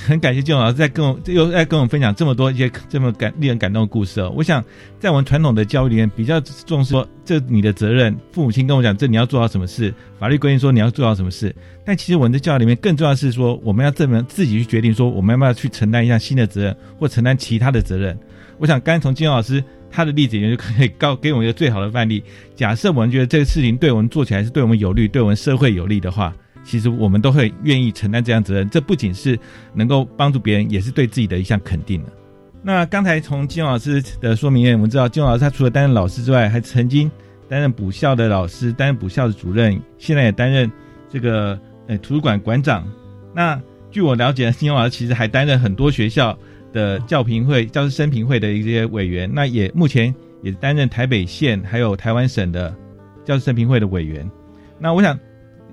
[0.05, 4.31] 很感谢金老师在跟我又在跟我们分享这么多一些这么感令人感动的故事哦。
[4.37, 4.63] 我想
[5.01, 11.53] 在我们传统的教育里面比较重视说这你的责任，父母亲跟我讲这你要做到什么事，法律规定说你要做到什么事。
[11.83, 18.17] 但其实我们的教育里面更重要是说我们要证明自己去决定说我们要不要去承担一项新的责任或承担其他的责任。
[18.59, 19.61] 我想刚才从金老师
[19.91, 22.23] 他的例子里面就可以告给我们一个最好的范例。
[22.55, 26.33] 假设我们觉得这个事情对我们做起来是对我们有利，对我们社会有利的话。
[26.67, 29.39] 其实我们都会愿意承担这样责任，这不仅是
[29.73, 32.09] 能够帮助别人，也是对自己的一项肯定的。
[32.61, 37.09] 那刚才从金老师的说明，我们知道金老师他除了担任老师之外，还曾经
[37.47, 40.69] 担任补校的老师，担任补校的主任，现在也担任
[41.09, 41.57] 这个
[41.87, 42.85] 呃图书馆馆长。
[43.33, 43.57] 那
[43.89, 46.37] 据我了解，金老师其实还担任很多学校
[46.73, 49.31] 的教评会、教师生评会的一些委员。
[49.33, 50.13] 那也目前
[50.43, 52.75] 也担任台北县还有台湾省的
[53.23, 54.29] 教师生评会的委员。
[54.77, 55.17] 那我想。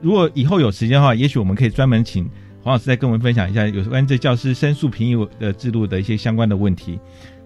[0.01, 2.29] 如果以后有时间的话，也许我们可以专门请
[2.63, 6.99] 黄老师再跟我们分享一下有关这教师申诉评议的制度的一些相关的问题。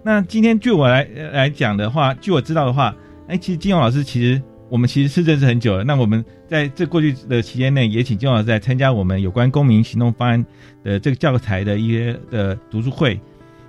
[0.04, 2.94] 那今天据我来来讲的话，据我知道的话，
[3.26, 4.40] 哎，其实金勇老师其实
[4.70, 5.82] 我们其实是认识很久了。
[5.82, 10.46] 那我们在这过去的期间内，也请金勇老师来参加我们有关公民行动方案
[10.84, 13.20] 的这个教材的一些的读书会。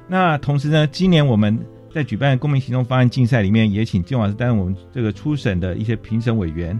[0.07, 1.57] 那同时呢，今年我们
[1.93, 6.79] 在举办公民行动方案竞赛里面，也请金勇老师担任我们这个初审的一些评审委员。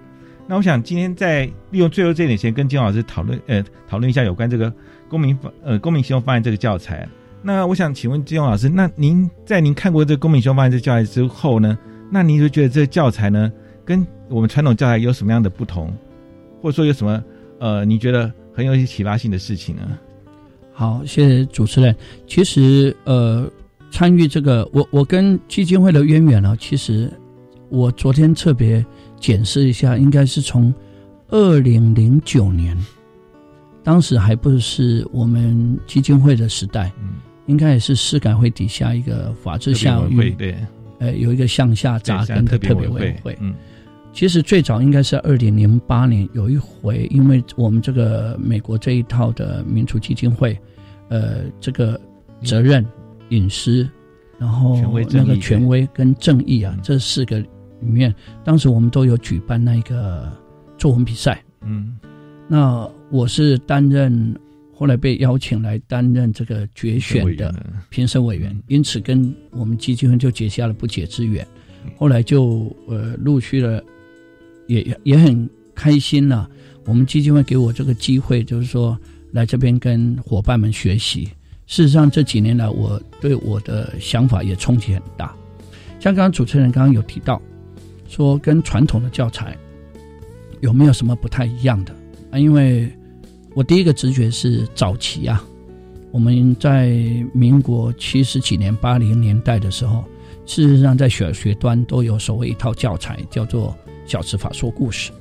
[0.49, 4.73] 那我想今天在利用最后这点，先跟金老师讨论，呃，讨论一下有关这个
[5.07, 7.07] 公民法，呃，公民行动方案这个教材。
[7.43, 11.77] 那我想请问金老师，那您在您看过这个公民修法这教材之后呢，
[12.09, 13.51] 那您就觉得这个教材呢，
[13.85, 15.93] 跟我们传统教材有什么样的不同，
[16.63, 17.23] 或者说有什么
[17.59, 19.99] 呃，你觉得很有一些启发性的事情呢？
[20.73, 21.95] 好，谢谢主持人。
[22.25, 23.47] 其实呃，
[23.91, 27.07] 参与这个，我我跟基金会的渊源呢，其实
[27.69, 28.83] 我昨天特别
[29.19, 30.73] 检视一下，应该是从
[31.29, 32.77] 二零零九年，
[33.83, 37.15] 当时还不是我们基金会的时代，嗯，
[37.47, 40.55] 应该也是市改会底下一个法制下会对，
[40.99, 43.53] 呃，有一个向下扎根的特别委员会，嗯。
[44.11, 50.59] 其实最早应该是二零零八年有一回，因为我们这个美国这一套的民主基金会，
[51.09, 51.97] 呃，这个
[52.43, 52.83] 责任、
[53.29, 53.87] 隐私，
[54.39, 57.41] 然后那个权威跟正义啊，这四个
[57.81, 58.13] 里面，
[58.43, 60.31] 当时我们都有举办那个
[60.77, 61.43] 作文比赛。
[61.61, 61.97] 嗯，
[62.47, 64.35] 那我是担任，
[64.73, 67.53] 后来被邀请来担任这个决选的
[67.89, 71.47] 评审委员，因此跟我们基金会就结下了不解之缘。
[71.97, 73.83] 后来就呃陆续的。
[74.69, 76.47] 也也很开心呢。
[76.85, 78.95] 我们基金会给我这个机会，就是说
[79.31, 81.27] 来这边跟伙伴们学习。
[81.65, 85.35] 事实上这几年来，我对我的想法也冲击很大。
[85.99, 87.41] 像刚刚主持人刚刚有提到，
[88.09, 89.57] 说跟传统的教材
[90.59, 91.95] 有没有什么不太一样的
[92.31, 92.37] 啊？
[92.37, 92.91] 因为
[93.55, 95.41] 我第一个直觉是早期啊，
[96.11, 96.89] 我们在
[97.33, 100.03] 民国七十几年、八零年代的时候，
[100.45, 103.73] 事实上在小学端都有所谓一套教材，叫做。
[104.05, 105.11] 小词法说故事，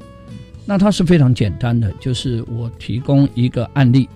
[0.64, 4.09] 那它是非常简单的，就是我提供一个案例，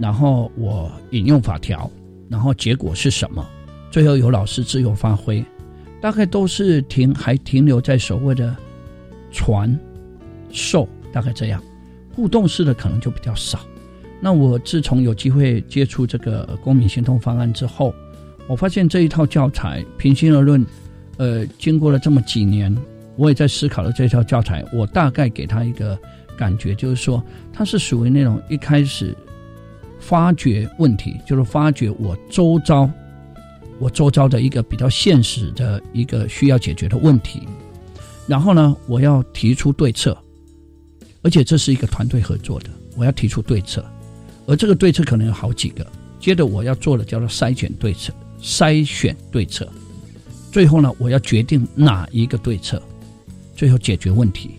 [0.00, 1.88] 然后我引用法条，
[2.28, 3.46] 然后结果是什么，
[3.88, 5.44] 最后由老师自由发挥，
[6.00, 8.56] 大概都是停还停留在所谓的
[9.30, 9.78] 传
[10.50, 11.62] 授，大概这样，
[12.14, 13.60] 互动式的可能就比较少。
[14.20, 17.94] 那我自从有机会接触这个公民行动方案之后，
[18.46, 20.64] 我发现这一套教材，平心而论，
[21.18, 22.76] 呃，经过了这么几年。
[23.16, 25.98] 我也在思考了这套教材，我大概给他一个
[26.38, 27.22] 感觉，就是说
[27.52, 29.14] 它是属于那种一开始
[29.98, 32.90] 发掘问题，就是发掘我周遭
[33.80, 37.40] 我周遭的一个比较现实的一个需要解决的问题，
[38.28, 40.16] 然后呢，我要提出对策，
[41.22, 43.84] 而且这是一个团队合作的，我要提出对策，
[44.46, 45.84] 而这个对策可能有好几个，
[46.20, 49.66] 接着我要做的叫做筛选对策，筛选对策，
[50.52, 52.80] 最后呢，我要决定哪一个对策。
[53.56, 54.52] 最后解决问题，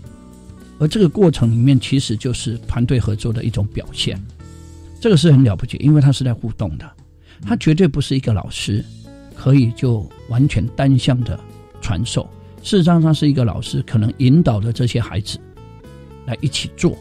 [0.78, 4.16] 而这个过程里面其实就是团队合作的一种表现，
[5.00, 6.88] 这个是很了不起，因为他是在互动的，
[7.42, 8.86] 他绝对不是一个老师。
[9.42, 11.40] 可以就完全单向的
[11.82, 12.30] 传授。
[12.62, 15.40] 事实上，他是一个老师，可能引导着这些孩子
[16.28, 16.96] 来一起做，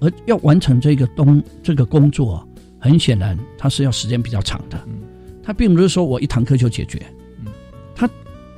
[0.00, 2.48] 而要完成这个东这个工作，
[2.78, 4.82] 很显然他是要时间比较长的，
[5.42, 7.04] 他并不是说我一堂课就解决，
[7.94, 8.08] 他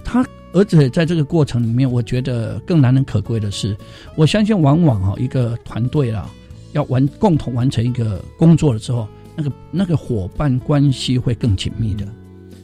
[0.04, 0.24] 他。
[0.54, 3.76] 而且在这个过程里面，我觉得更难能可贵的是，
[4.16, 6.30] 我相信往往啊一个团队啊，
[6.72, 9.06] 要完共同完成一个工作了之后，
[9.36, 12.08] 那个那个伙伴关系会更紧密的，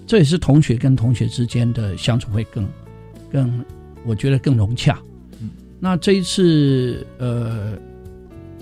[0.06, 2.66] 这也是同学跟同学之间的相处会更
[3.30, 3.64] 更，
[4.04, 4.98] 我觉得更融洽。
[5.80, 7.72] 那这一次呃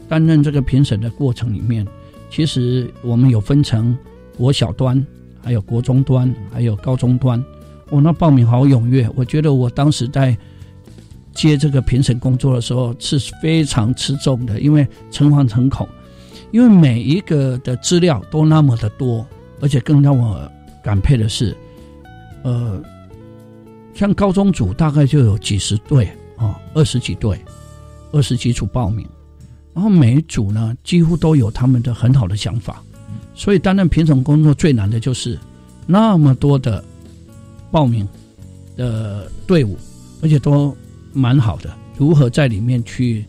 [0.08, 1.86] 担任这个评审的过程里面，
[2.30, 3.96] 其实我们有分成
[4.36, 5.04] 国小端、
[5.42, 7.42] 还有国中端、还有高中端。
[7.90, 10.36] 我那报名好踊跃，我觉得我当时在
[11.32, 15.88] 接这个评审工作的时候是非常吃重的，因为诚惶诚恐，
[16.50, 19.26] 因为每一个的资料都那么的多，
[19.60, 20.50] 而且更让我
[20.82, 21.56] 感佩的是，
[22.42, 22.82] 呃，
[23.94, 27.38] 像高中组大概就有几十队啊，二十几队，
[28.12, 29.06] 二十几组报名，
[29.74, 32.82] 然后每一组呢几乎都有他们的很好的想法，
[33.34, 35.38] 所以担任评审工作最难的就是
[35.86, 36.84] 那么多的。
[37.72, 38.06] 报名
[38.76, 39.78] 的队伍，
[40.20, 40.76] 而且都
[41.14, 41.74] 蛮好的。
[41.96, 43.24] 如何在里面去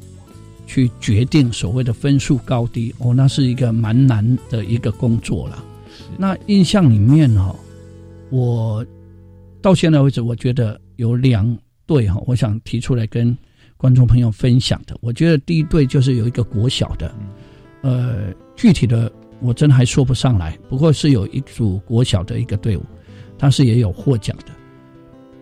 [0.67, 2.93] 去决定所谓的分数高低？
[2.97, 5.63] 哦，那是一个蛮难的一个工作了。
[6.17, 7.55] 那印象里面哈，
[8.29, 8.85] 我
[9.61, 13.37] 到现在为止，我觉得有两队哈，我想提出来跟
[13.77, 14.97] 观众朋友分享的。
[15.01, 17.13] 我觉得第一队就是有一个国小的，
[17.81, 20.57] 呃，具体的我真的还说不上来。
[20.69, 22.83] 不过是有一组国小的一个队伍。
[23.35, 24.53] 他是也有获奖的，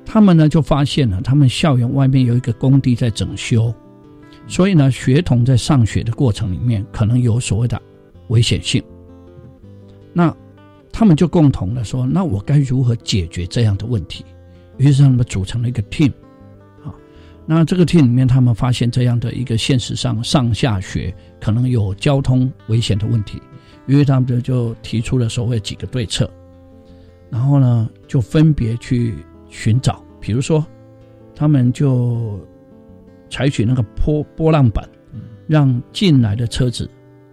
[0.04, 3.72] 他们呢就发现了，他们校园外面有一个工地在整修，
[4.47, 7.80] 所以呢，学童在上学的过程里面可能有所谓的
[8.30, 8.82] 危险性。
[10.14, 10.36] 那
[10.92, 14.26] 他们就共同的说，那我该如何解决这样的问题？
[14.78, 16.12] 于是他们组成了一个 team，
[16.84, 16.94] 啊，
[17.46, 23.42] 那这个 team 里面，他们发现这样的一个现实上上下学可能有交通危险的问题，
[23.86, 26.30] 于是他们就就提出了所谓几个对策。
[27.30, 29.16] 然后呢就分别去
[29.50, 30.66] 寻找，比如说
[31.34, 32.39] 他们就
[33.30, 34.88] 采取那个波波浪板，
[35.48, 36.89] 让进来的车子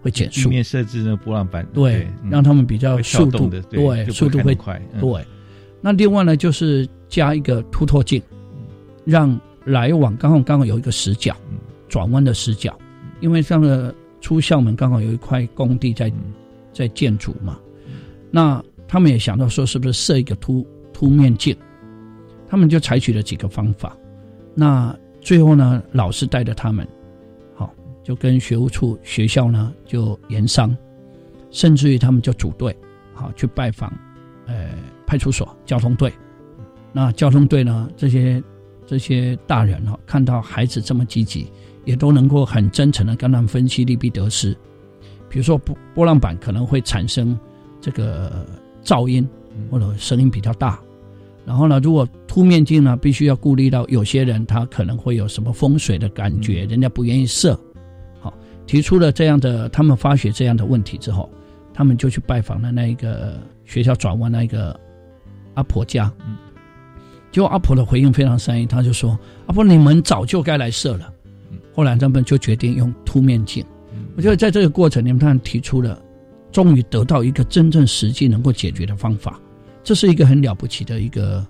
[0.09, 5.01] 会减速，地面设置那个波浪板，对，嗯让他们比较速度的，对，速度会快，嗯。
[5.01, 5.25] 对。
[5.81, 8.23] 那另外呢，就是加一个凸透镜，
[9.05, 11.59] 让来往刚好刚好有一个死角，嗯。
[11.89, 12.77] 转弯的死角，
[13.21, 16.33] 因为这个出校门刚好有一块工地在嗯。
[16.71, 17.59] 在建筑嘛，
[18.31, 21.57] 那他们也想到说是不是设一个凸凸面镜，
[22.47, 23.97] 他们就采取了几个方法，
[24.55, 26.93] 那最后呢，老师带着他们，好
[28.09, 30.75] 就跟学务处学校呢就研商，
[31.51, 32.75] 甚至于他们就组队，
[33.13, 33.93] 好去拜访，
[34.47, 34.71] 呃
[35.07, 36.11] 派出所交通队，
[36.91, 38.43] 那交通队呢这些
[38.87, 41.53] 这些大人哈、看到孩子这么积极，
[41.85, 44.57] 也都能够很真诚的跟他们分析利弊得失，
[45.29, 47.39] 比如说波波浪板可能会产生
[47.79, 48.47] 这个
[48.83, 49.29] 噪音
[49.71, 50.81] 或者声音比较大。
[51.45, 57.59] 然后呢，如果凸面镜呢，必须要顾虑到有些人他可能会有什么风水的感觉，人家不愿意设。
[58.69, 61.29] 好，提出了这样的，他们发觉这样的问题之后，
[61.73, 64.79] 他们就去拜访了那一个学校转弯那一个
[65.55, 66.13] 阿婆家。
[66.27, 66.37] 嗯
[67.31, 69.11] 结果阿婆的回应非常善意，他就说
[69.47, 71.13] ：“阿婆，你们早就该来设了。”
[71.77, 73.63] 后来他们就决定用凸面镜。
[74.17, 76.01] 我觉得在这个过程里面，他们提出了，
[76.51, 79.39] 终于得到一个真正实际能够解决的方法，
[79.85, 81.47] 这是一个很了不起的一个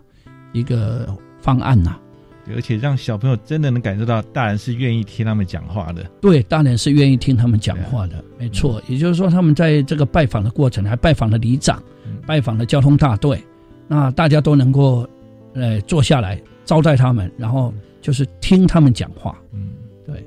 [0.53, 2.08] 一个方案呐、对
[2.55, 6.05] 而且让小朋友真的能感受到大人是愿意听他们讲话的。
[6.21, 8.83] 对，大人是愿意听他们讲话的，没错。
[8.89, 11.83] 也就是说，他们在这个拜访的过程，还拜访了里长，
[12.27, 13.43] 拜访了交通大队，
[13.87, 15.09] 那大家都能够，
[15.55, 19.39] 呃，坐下来招待他们，然后就是听他们讲话。
[19.53, 19.71] 嗯，
[20.07, 20.25] 对，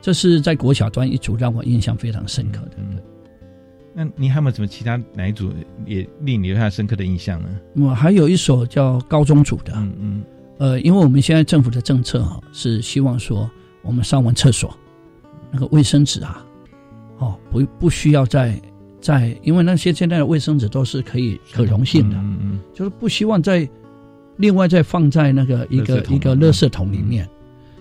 [0.00, 2.76] 这是在国小端一组让我印象非常深刻的。
[3.92, 5.52] 那你还有没有什么其他哪一组
[5.84, 7.48] 也令你留下深刻的印象呢？
[7.74, 10.24] 我还有一首叫高中组的，嗯嗯，
[10.60, 13.50] 呃，因为我们现在政府的政策啊、是希望说，
[13.80, 14.76] 我们上完厕所
[15.50, 16.44] 那个卫生纸啊，
[17.16, 18.60] 哦，不不需要再
[19.00, 23.66] 再，因为那些现在的卫生纸都是可以可溶性的，嗯嗯，就是不希望再
[24.36, 27.26] 另外再放在那个一个一个垃圾桶里面。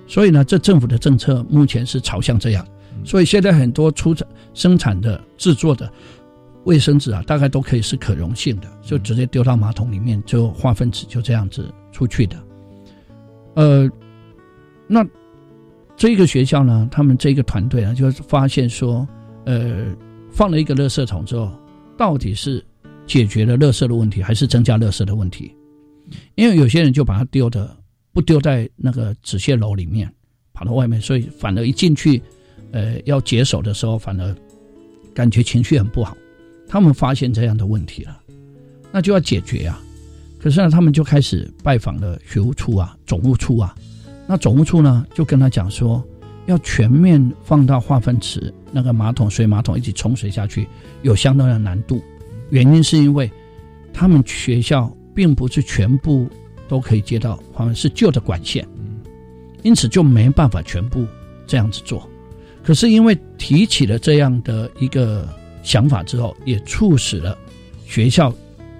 [0.08, 2.66] 所以呢，这政府的政策目前是朝向这样，
[3.04, 5.92] 所以现在很多出产生产的制作的
[6.64, 12.38] 卫生纸啊，大概都可以是可溶性的，就直接丢到马桶里面，就化粪池就这样子出去的。
[13.56, 13.90] 呃，
[14.88, 15.06] 那
[15.96, 19.08] 这个学校呢，他们这个团队呢，就发现说，
[19.46, 19.86] 呃，
[20.32, 21.52] 放了一个垃圾桶之后，
[21.98, 22.64] 到底是
[23.06, 25.54] 解决了垃圾的问题，还是增加垃圾的问题？
[26.36, 27.76] 因为有些人就把它丢的
[28.14, 30.12] 不丢在那个纸屑篓里面，
[30.54, 32.22] 跑到外面，所以反而一进去，
[32.72, 34.36] 呃，要解手的时候，反而
[35.14, 36.16] 感觉情绪很不好。
[36.68, 38.22] 他们发现这样的问题了，
[38.92, 39.82] 那就要解决啊。
[40.40, 43.76] 可是呢，他们就开始拜访了学务处啊、总务处啊。
[44.26, 46.02] 那总务处呢，就跟他讲说，
[46.46, 50.68] 要全面放到化粪池那个马桶、水马桶一起冲水下去，
[51.02, 52.02] 有相当的难度。
[52.52, 53.30] 原因是因为
[53.94, 56.28] 他们学校并不是全部
[56.68, 58.66] 都可以接到化粪，是旧的管线，
[59.64, 61.06] 因此就没办法全部
[61.46, 62.08] 这样子做。
[62.64, 65.28] 可是因为提起了这样的一个
[65.64, 67.38] 想法之后，也促使了
[67.86, 68.34] 学校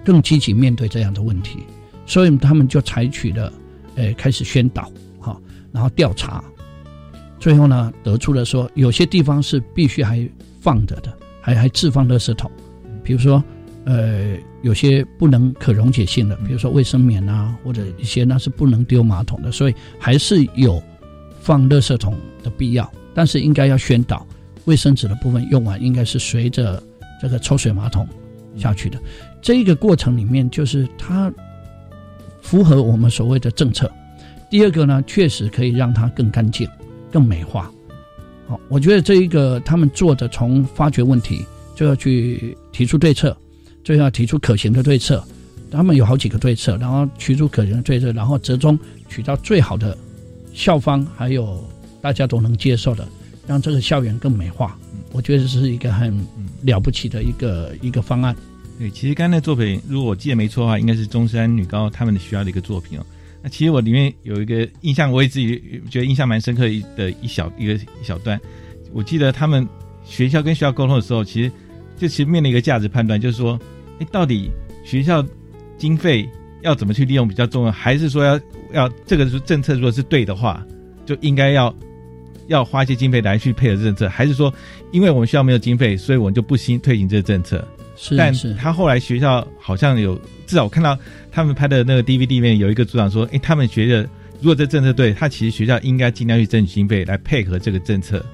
[0.04, 1.60] 更积极面对这样的问题，
[2.06, 3.52] 所以他们就采取了，
[3.96, 5.40] 呃，开始宣导，哈、
[5.72, 6.44] 然后调查，
[7.40, 10.28] 最后呢，得出了说有些地方是必须还
[10.60, 12.50] 放着的，还还置放垃圾桶，
[13.04, 13.44] 比如说，
[13.86, 20.82] 呃，有些不能可溶解性的，比如说卫生棉啊，或者一些那是不能丢马桶的，所以还是有
[21.40, 24.26] 放垃圾桶的必要，但是应该要宣导，
[24.66, 26.82] 卫生纸的部分用完应该是随着
[27.22, 28.08] 这个抽水马桶
[28.58, 29.00] 下去的。
[29.42, 31.32] 这一个过程里面，就是它
[32.42, 33.92] 符合我们所谓的政策。
[34.50, 36.68] 第二个呢，确实可以让它更干净、
[37.12, 37.72] 更美化。
[38.48, 43.36] 好，我觉得这一个他们做的，从发掘问题就要去提出对策，
[43.84, 45.24] 最后要提出可行的对策。
[45.72, 48.78] 他们有好几个对策，然后取出可行的对策，然后折中
[49.08, 49.96] 取到最好的
[50.52, 51.64] 校方，还有
[52.02, 53.08] 大家都能接受的，
[53.46, 54.76] 让这个校园更美化。
[55.12, 56.26] 我觉得这是一个很
[56.64, 58.36] 了不起的一个一个方案。
[58.80, 63.06] 对，其实刚才那作品，如果我记得没错的话，应该是中山女高他们的学校的一个作品哦。
[63.44, 68.40] 那其实我里面有一个印象，我也自己觉得印象蛮深刻的一的一小一个一小段。
[68.94, 69.68] 我记得他们
[70.06, 71.52] 学校跟学校沟通的时候，其实
[71.98, 73.60] 就其实面临一个价值判断，就是说，
[74.00, 74.50] 哎，到底
[74.86, 75.22] 学校
[75.78, 76.26] 经费
[76.62, 78.40] 要怎么去利用比较重要，还是说要
[78.72, 80.66] 要这个是政策如果是对的话，
[81.06, 81.76] 就应该要
[82.48, 84.54] 要花一些经费来去配合政策，还是说
[84.94, 87.68] 因为我们学校没有经费，所以我们就不新推行这个政策？
[88.18, 90.16] 但是是他后来学校好像有，
[90.48, 90.98] 至少我看到
[91.32, 94.04] 他们拍的那个 DVD 里面有一个组长说，诶，他们觉得
[94.40, 98.26] 如果这政策对，他其实学校应该尽量去争取经费来配合这个政策。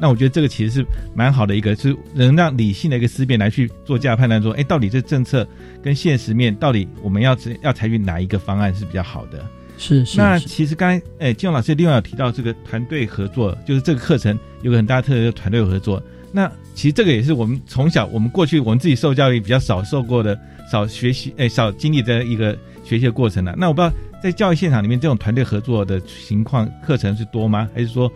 [0.00, 5.44] 那我觉得这个其实是蛮好的一个，是能让理性的一个思辨来去做价判断，说，诶，到底这政策
[5.82, 9.44] 跟现实面，到底我们要要采取哪一个方案是比较好的？
[9.76, 10.16] 是是。
[10.16, 16.00] 那其实刚才，诶，金勇老师另外有提到这个团队合作，就是这个课程有个很大的特色，就是团队合作。
[16.30, 16.48] 那
[16.78, 20.38] 其实这个也是我们从小我们过去我们自己受教育比较少受过的、
[20.70, 27.68] 少学习哎、少经历的一个学习的过程了、那我不知道在教育现场里面这种团队合作的情况课程是多吗？
[27.74, 28.08] 还是说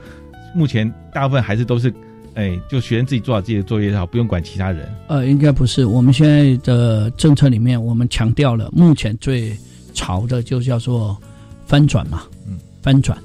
[0.55, 1.93] 目前大部分还是都是
[2.35, 4.89] 哎、就学生自己做好自己的作业就好，不用管其他人？
[5.09, 5.85] 呃，应该不是。
[5.85, 9.55] 我们现在的政策里面，我们强调了目前最
[9.93, 11.21] 潮的就叫做
[11.67, 13.19] 翻转嘛，嗯，翻转。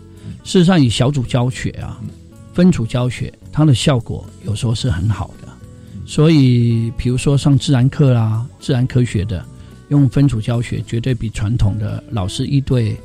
[0.44, 2.02] 事实上，以小组教学啊，
[2.54, 5.48] 分组教学，它的效果有时候是很好的。
[6.06, 9.44] 所以，比如说上自然课啦、自然科学的，
[9.90, 12.96] 用分组教学，绝对比传统的老师一对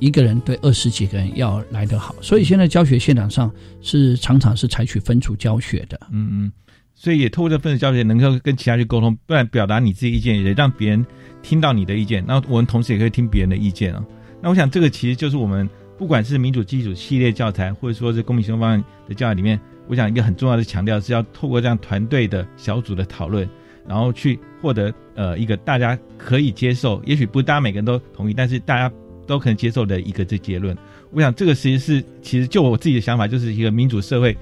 [0.00, 2.12] 一个人对二十几个人要来得好。
[2.20, 3.48] 所以现在教学现场上
[3.80, 5.98] 是常常是采取分组教学的。
[6.10, 6.52] 嗯嗯，
[6.96, 11.06] 所以也透过这分组教学，能够跟其他去沟通，不然表达你自己意见，也让别人
[11.44, 12.24] 听到你的意见。
[12.26, 14.04] 那我们同时也可以听别人的意见啊。
[14.42, 19.58] 那我想这个其实就是我们不管是民主基础系列教材，或者说是公民行动方案的教材里面，
[19.88, 23.48] 我想一个很重要的强调是要透过这样团队的小组的讨论，
[23.86, 28.92] 然后去获得呃一个大家可以接受，也许不是大家每个人都同意，但是大家
[29.26, 30.76] 都可能接受的一个这结论。
[31.10, 34.36] 我想这个其实是其实就我自己的想法，就是一个民主社会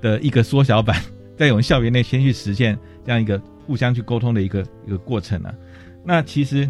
[0.00, 1.00] 的一个缩小版，
[1.36, 5.54] 在我们校园内先去实现这样一个互相去沟通的一个一个过程啊。
[6.04, 6.68] 那其实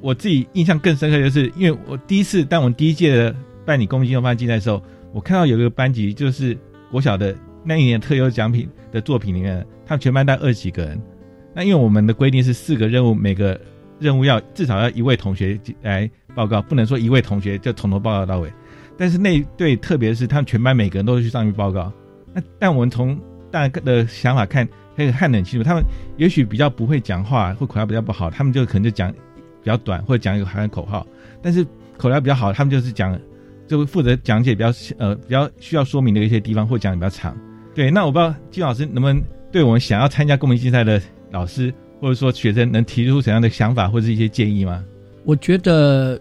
[0.00, 6.56] 我自己印象更深刻，就是因为我第一次当我们第一届的办理公民行动方案竞赛的时候，我看到有一个班级就是
[6.90, 11.02] 国小的那一年特优奖品的作品里面，他们全班带二十几个人。
[11.52, 13.60] 那因为我们的规定是四个任务，每个
[13.98, 18.52] 任务要至少要一位同学来报告，不能说一位同学就从头报告到尾。
[18.96, 21.92] 但是那对特别是他们全班每个人都会去上去报告。
[22.32, 23.18] 那但我们从
[23.50, 25.82] 大家的想法看，可以看得很清楚，他们
[26.16, 31.06] 也许比较不会讲话，或口条比较不好，他们就可能就讲比较短，或者讲一个喊口号。
[31.42, 33.18] 但是口条比较好，他们就是讲，
[33.66, 37.36] 就负责讲解比较呃比较需要说明的一些地方，或讲的比较长。
[37.76, 39.22] 对，那我不知道金老师能不能
[39.52, 40.98] 对我们想要参加公民竞赛的
[41.30, 41.70] 老师
[42.00, 44.82] 或者说学生，能提出怎样的想法或者是一些建议吗？
[45.24, 46.18] 我觉得，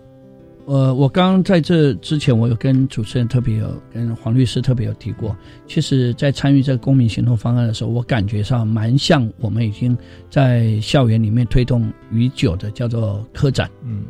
[0.66, 5.34] 呃，我刚刚在这之前，我有跟主持人特别有跟黄律师特别有提过，
[5.66, 9.98] 其实，在参与这个公民行动方案的时候，我感觉上蛮像我们已经
[10.30, 13.72] 在校园里面推动已久的叫做科展。
[13.86, 14.04] 嗯，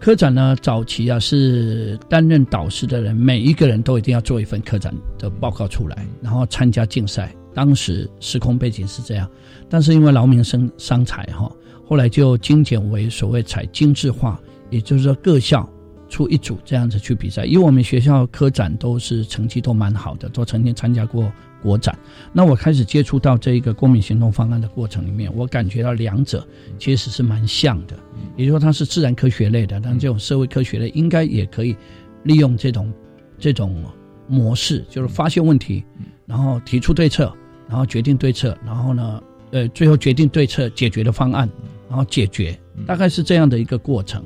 [0.00, 7.34] 科展呢，早期啊是担任导师的人，每一个人都一定要做一份科展的报告出来，然后参加竞赛。
[7.54, 9.30] 当时时空背景是这样，
[9.68, 11.48] 但是因为劳民生伤财哈，
[11.86, 14.38] 后来就精简为所谓采精致化，
[14.70, 15.66] 也就是说各校
[16.08, 17.44] 出一组这样子去比赛。
[17.44, 21.32] 因为我们学校科展都是成绩都蛮好的，都曾经参加过
[21.64, 21.98] 国展。
[22.32, 26.46] 那我开始接触到这一个公民行动方案的过程里面，我感觉到两者
[26.78, 27.98] 其实是蛮像的，
[28.36, 31.74] 也就是说它是自然科学类的，但这种社会科学类应该也可以
[32.22, 32.92] 利用这种
[33.38, 33.82] 这种
[34.28, 35.82] 模式，就是发现问题，
[36.26, 37.34] 然后提出对策。
[37.66, 41.48] 然后决定对策，然后呢，呃，最后决定对策解决的方案，
[41.88, 42.56] 然后解决，
[42.86, 44.22] 大概是这样的一个过程。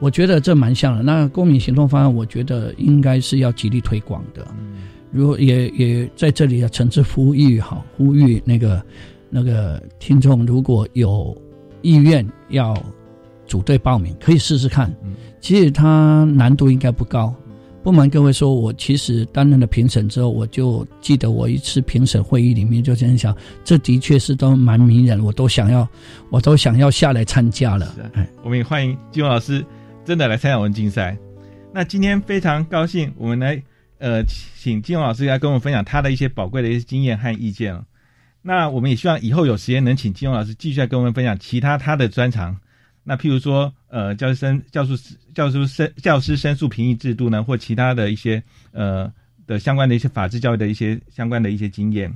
[0.00, 1.00] 我觉得这蛮像的。
[1.00, 4.44] 那公民行动方案，我觉得应该是要极力推广的。
[5.14, 8.84] 如果也也在这里要诚挚呼吁哈，呼吁那个
[9.30, 11.36] 那个听众，如果有
[11.82, 12.76] 意愿要
[13.46, 14.92] 组队报名，可以试试看。
[15.40, 17.32] 其实它难度应该不高。
[17.80, 25.86] 不瞒各位说，我其实担任了评审之后，我就记得我一次评审会议里面就真想，这的确是都蛮迷人，我都想要，
[26.30, 27.94] 我都想要下来参加了。
[28.14, 29.64] 哎，我们也欢迎金勇老师
[30.04, 31.16] 真的来参加我们竞赛。
[31.72, 33.62] 那今天非常高兴，我们来
[34.04, 34.22] 呃
[34.54, 37.82] 请金勇老师来跟我们分享他的一些宝贵的一些经验和意见哦。
[38.42, 42.54] 那我们也希望以后有时间能请金勇老师继续来跟我们分享其他他的专长。
[43.02, 48.42] 那譬如说，呃，教师生、教师、教师申、教师申诉评议制度呢，或其他的一些
[48.72, 49.10] 呃
[49.46, 52.14] 的相关的一些法治教育的一些相关的一些经验。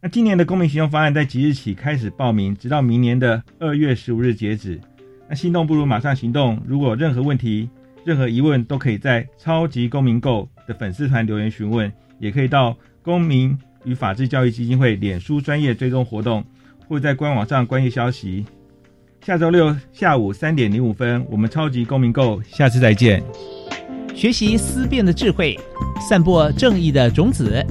[0.00, 4.80] 那今年的公民行动方案在即日起开始报名，直到明年的二月十五日截止。
[5.28, 7.68] 那心动不如马上行动，如果有任何问题、
[8.08, 13.54] 任何疑问，都可以在超级公民购的粉丝团留言询问，也可以到公民
[13.84, 16.42] 与法治教育基金会脸书专业追踪活动，
[16.88, 18.46] 或在官网上关于消息。
[19.20, 23.22] 下周六下午三点零五分，我们超级公民购，下次再见。
[24.14, 25.54] 学习思辨的智慧，
[26.08, 27.62] 散播正义的种子。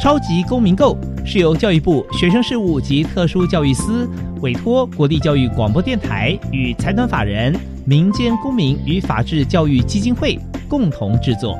[0.00, 4.08] 超级公民购是由教育部学生事务及特殊教育司
[4.40, 7.54] 委托国立教育广播电台与财团法人
[7.84, 11.56] 民间公民与法制教育基金会共同制作。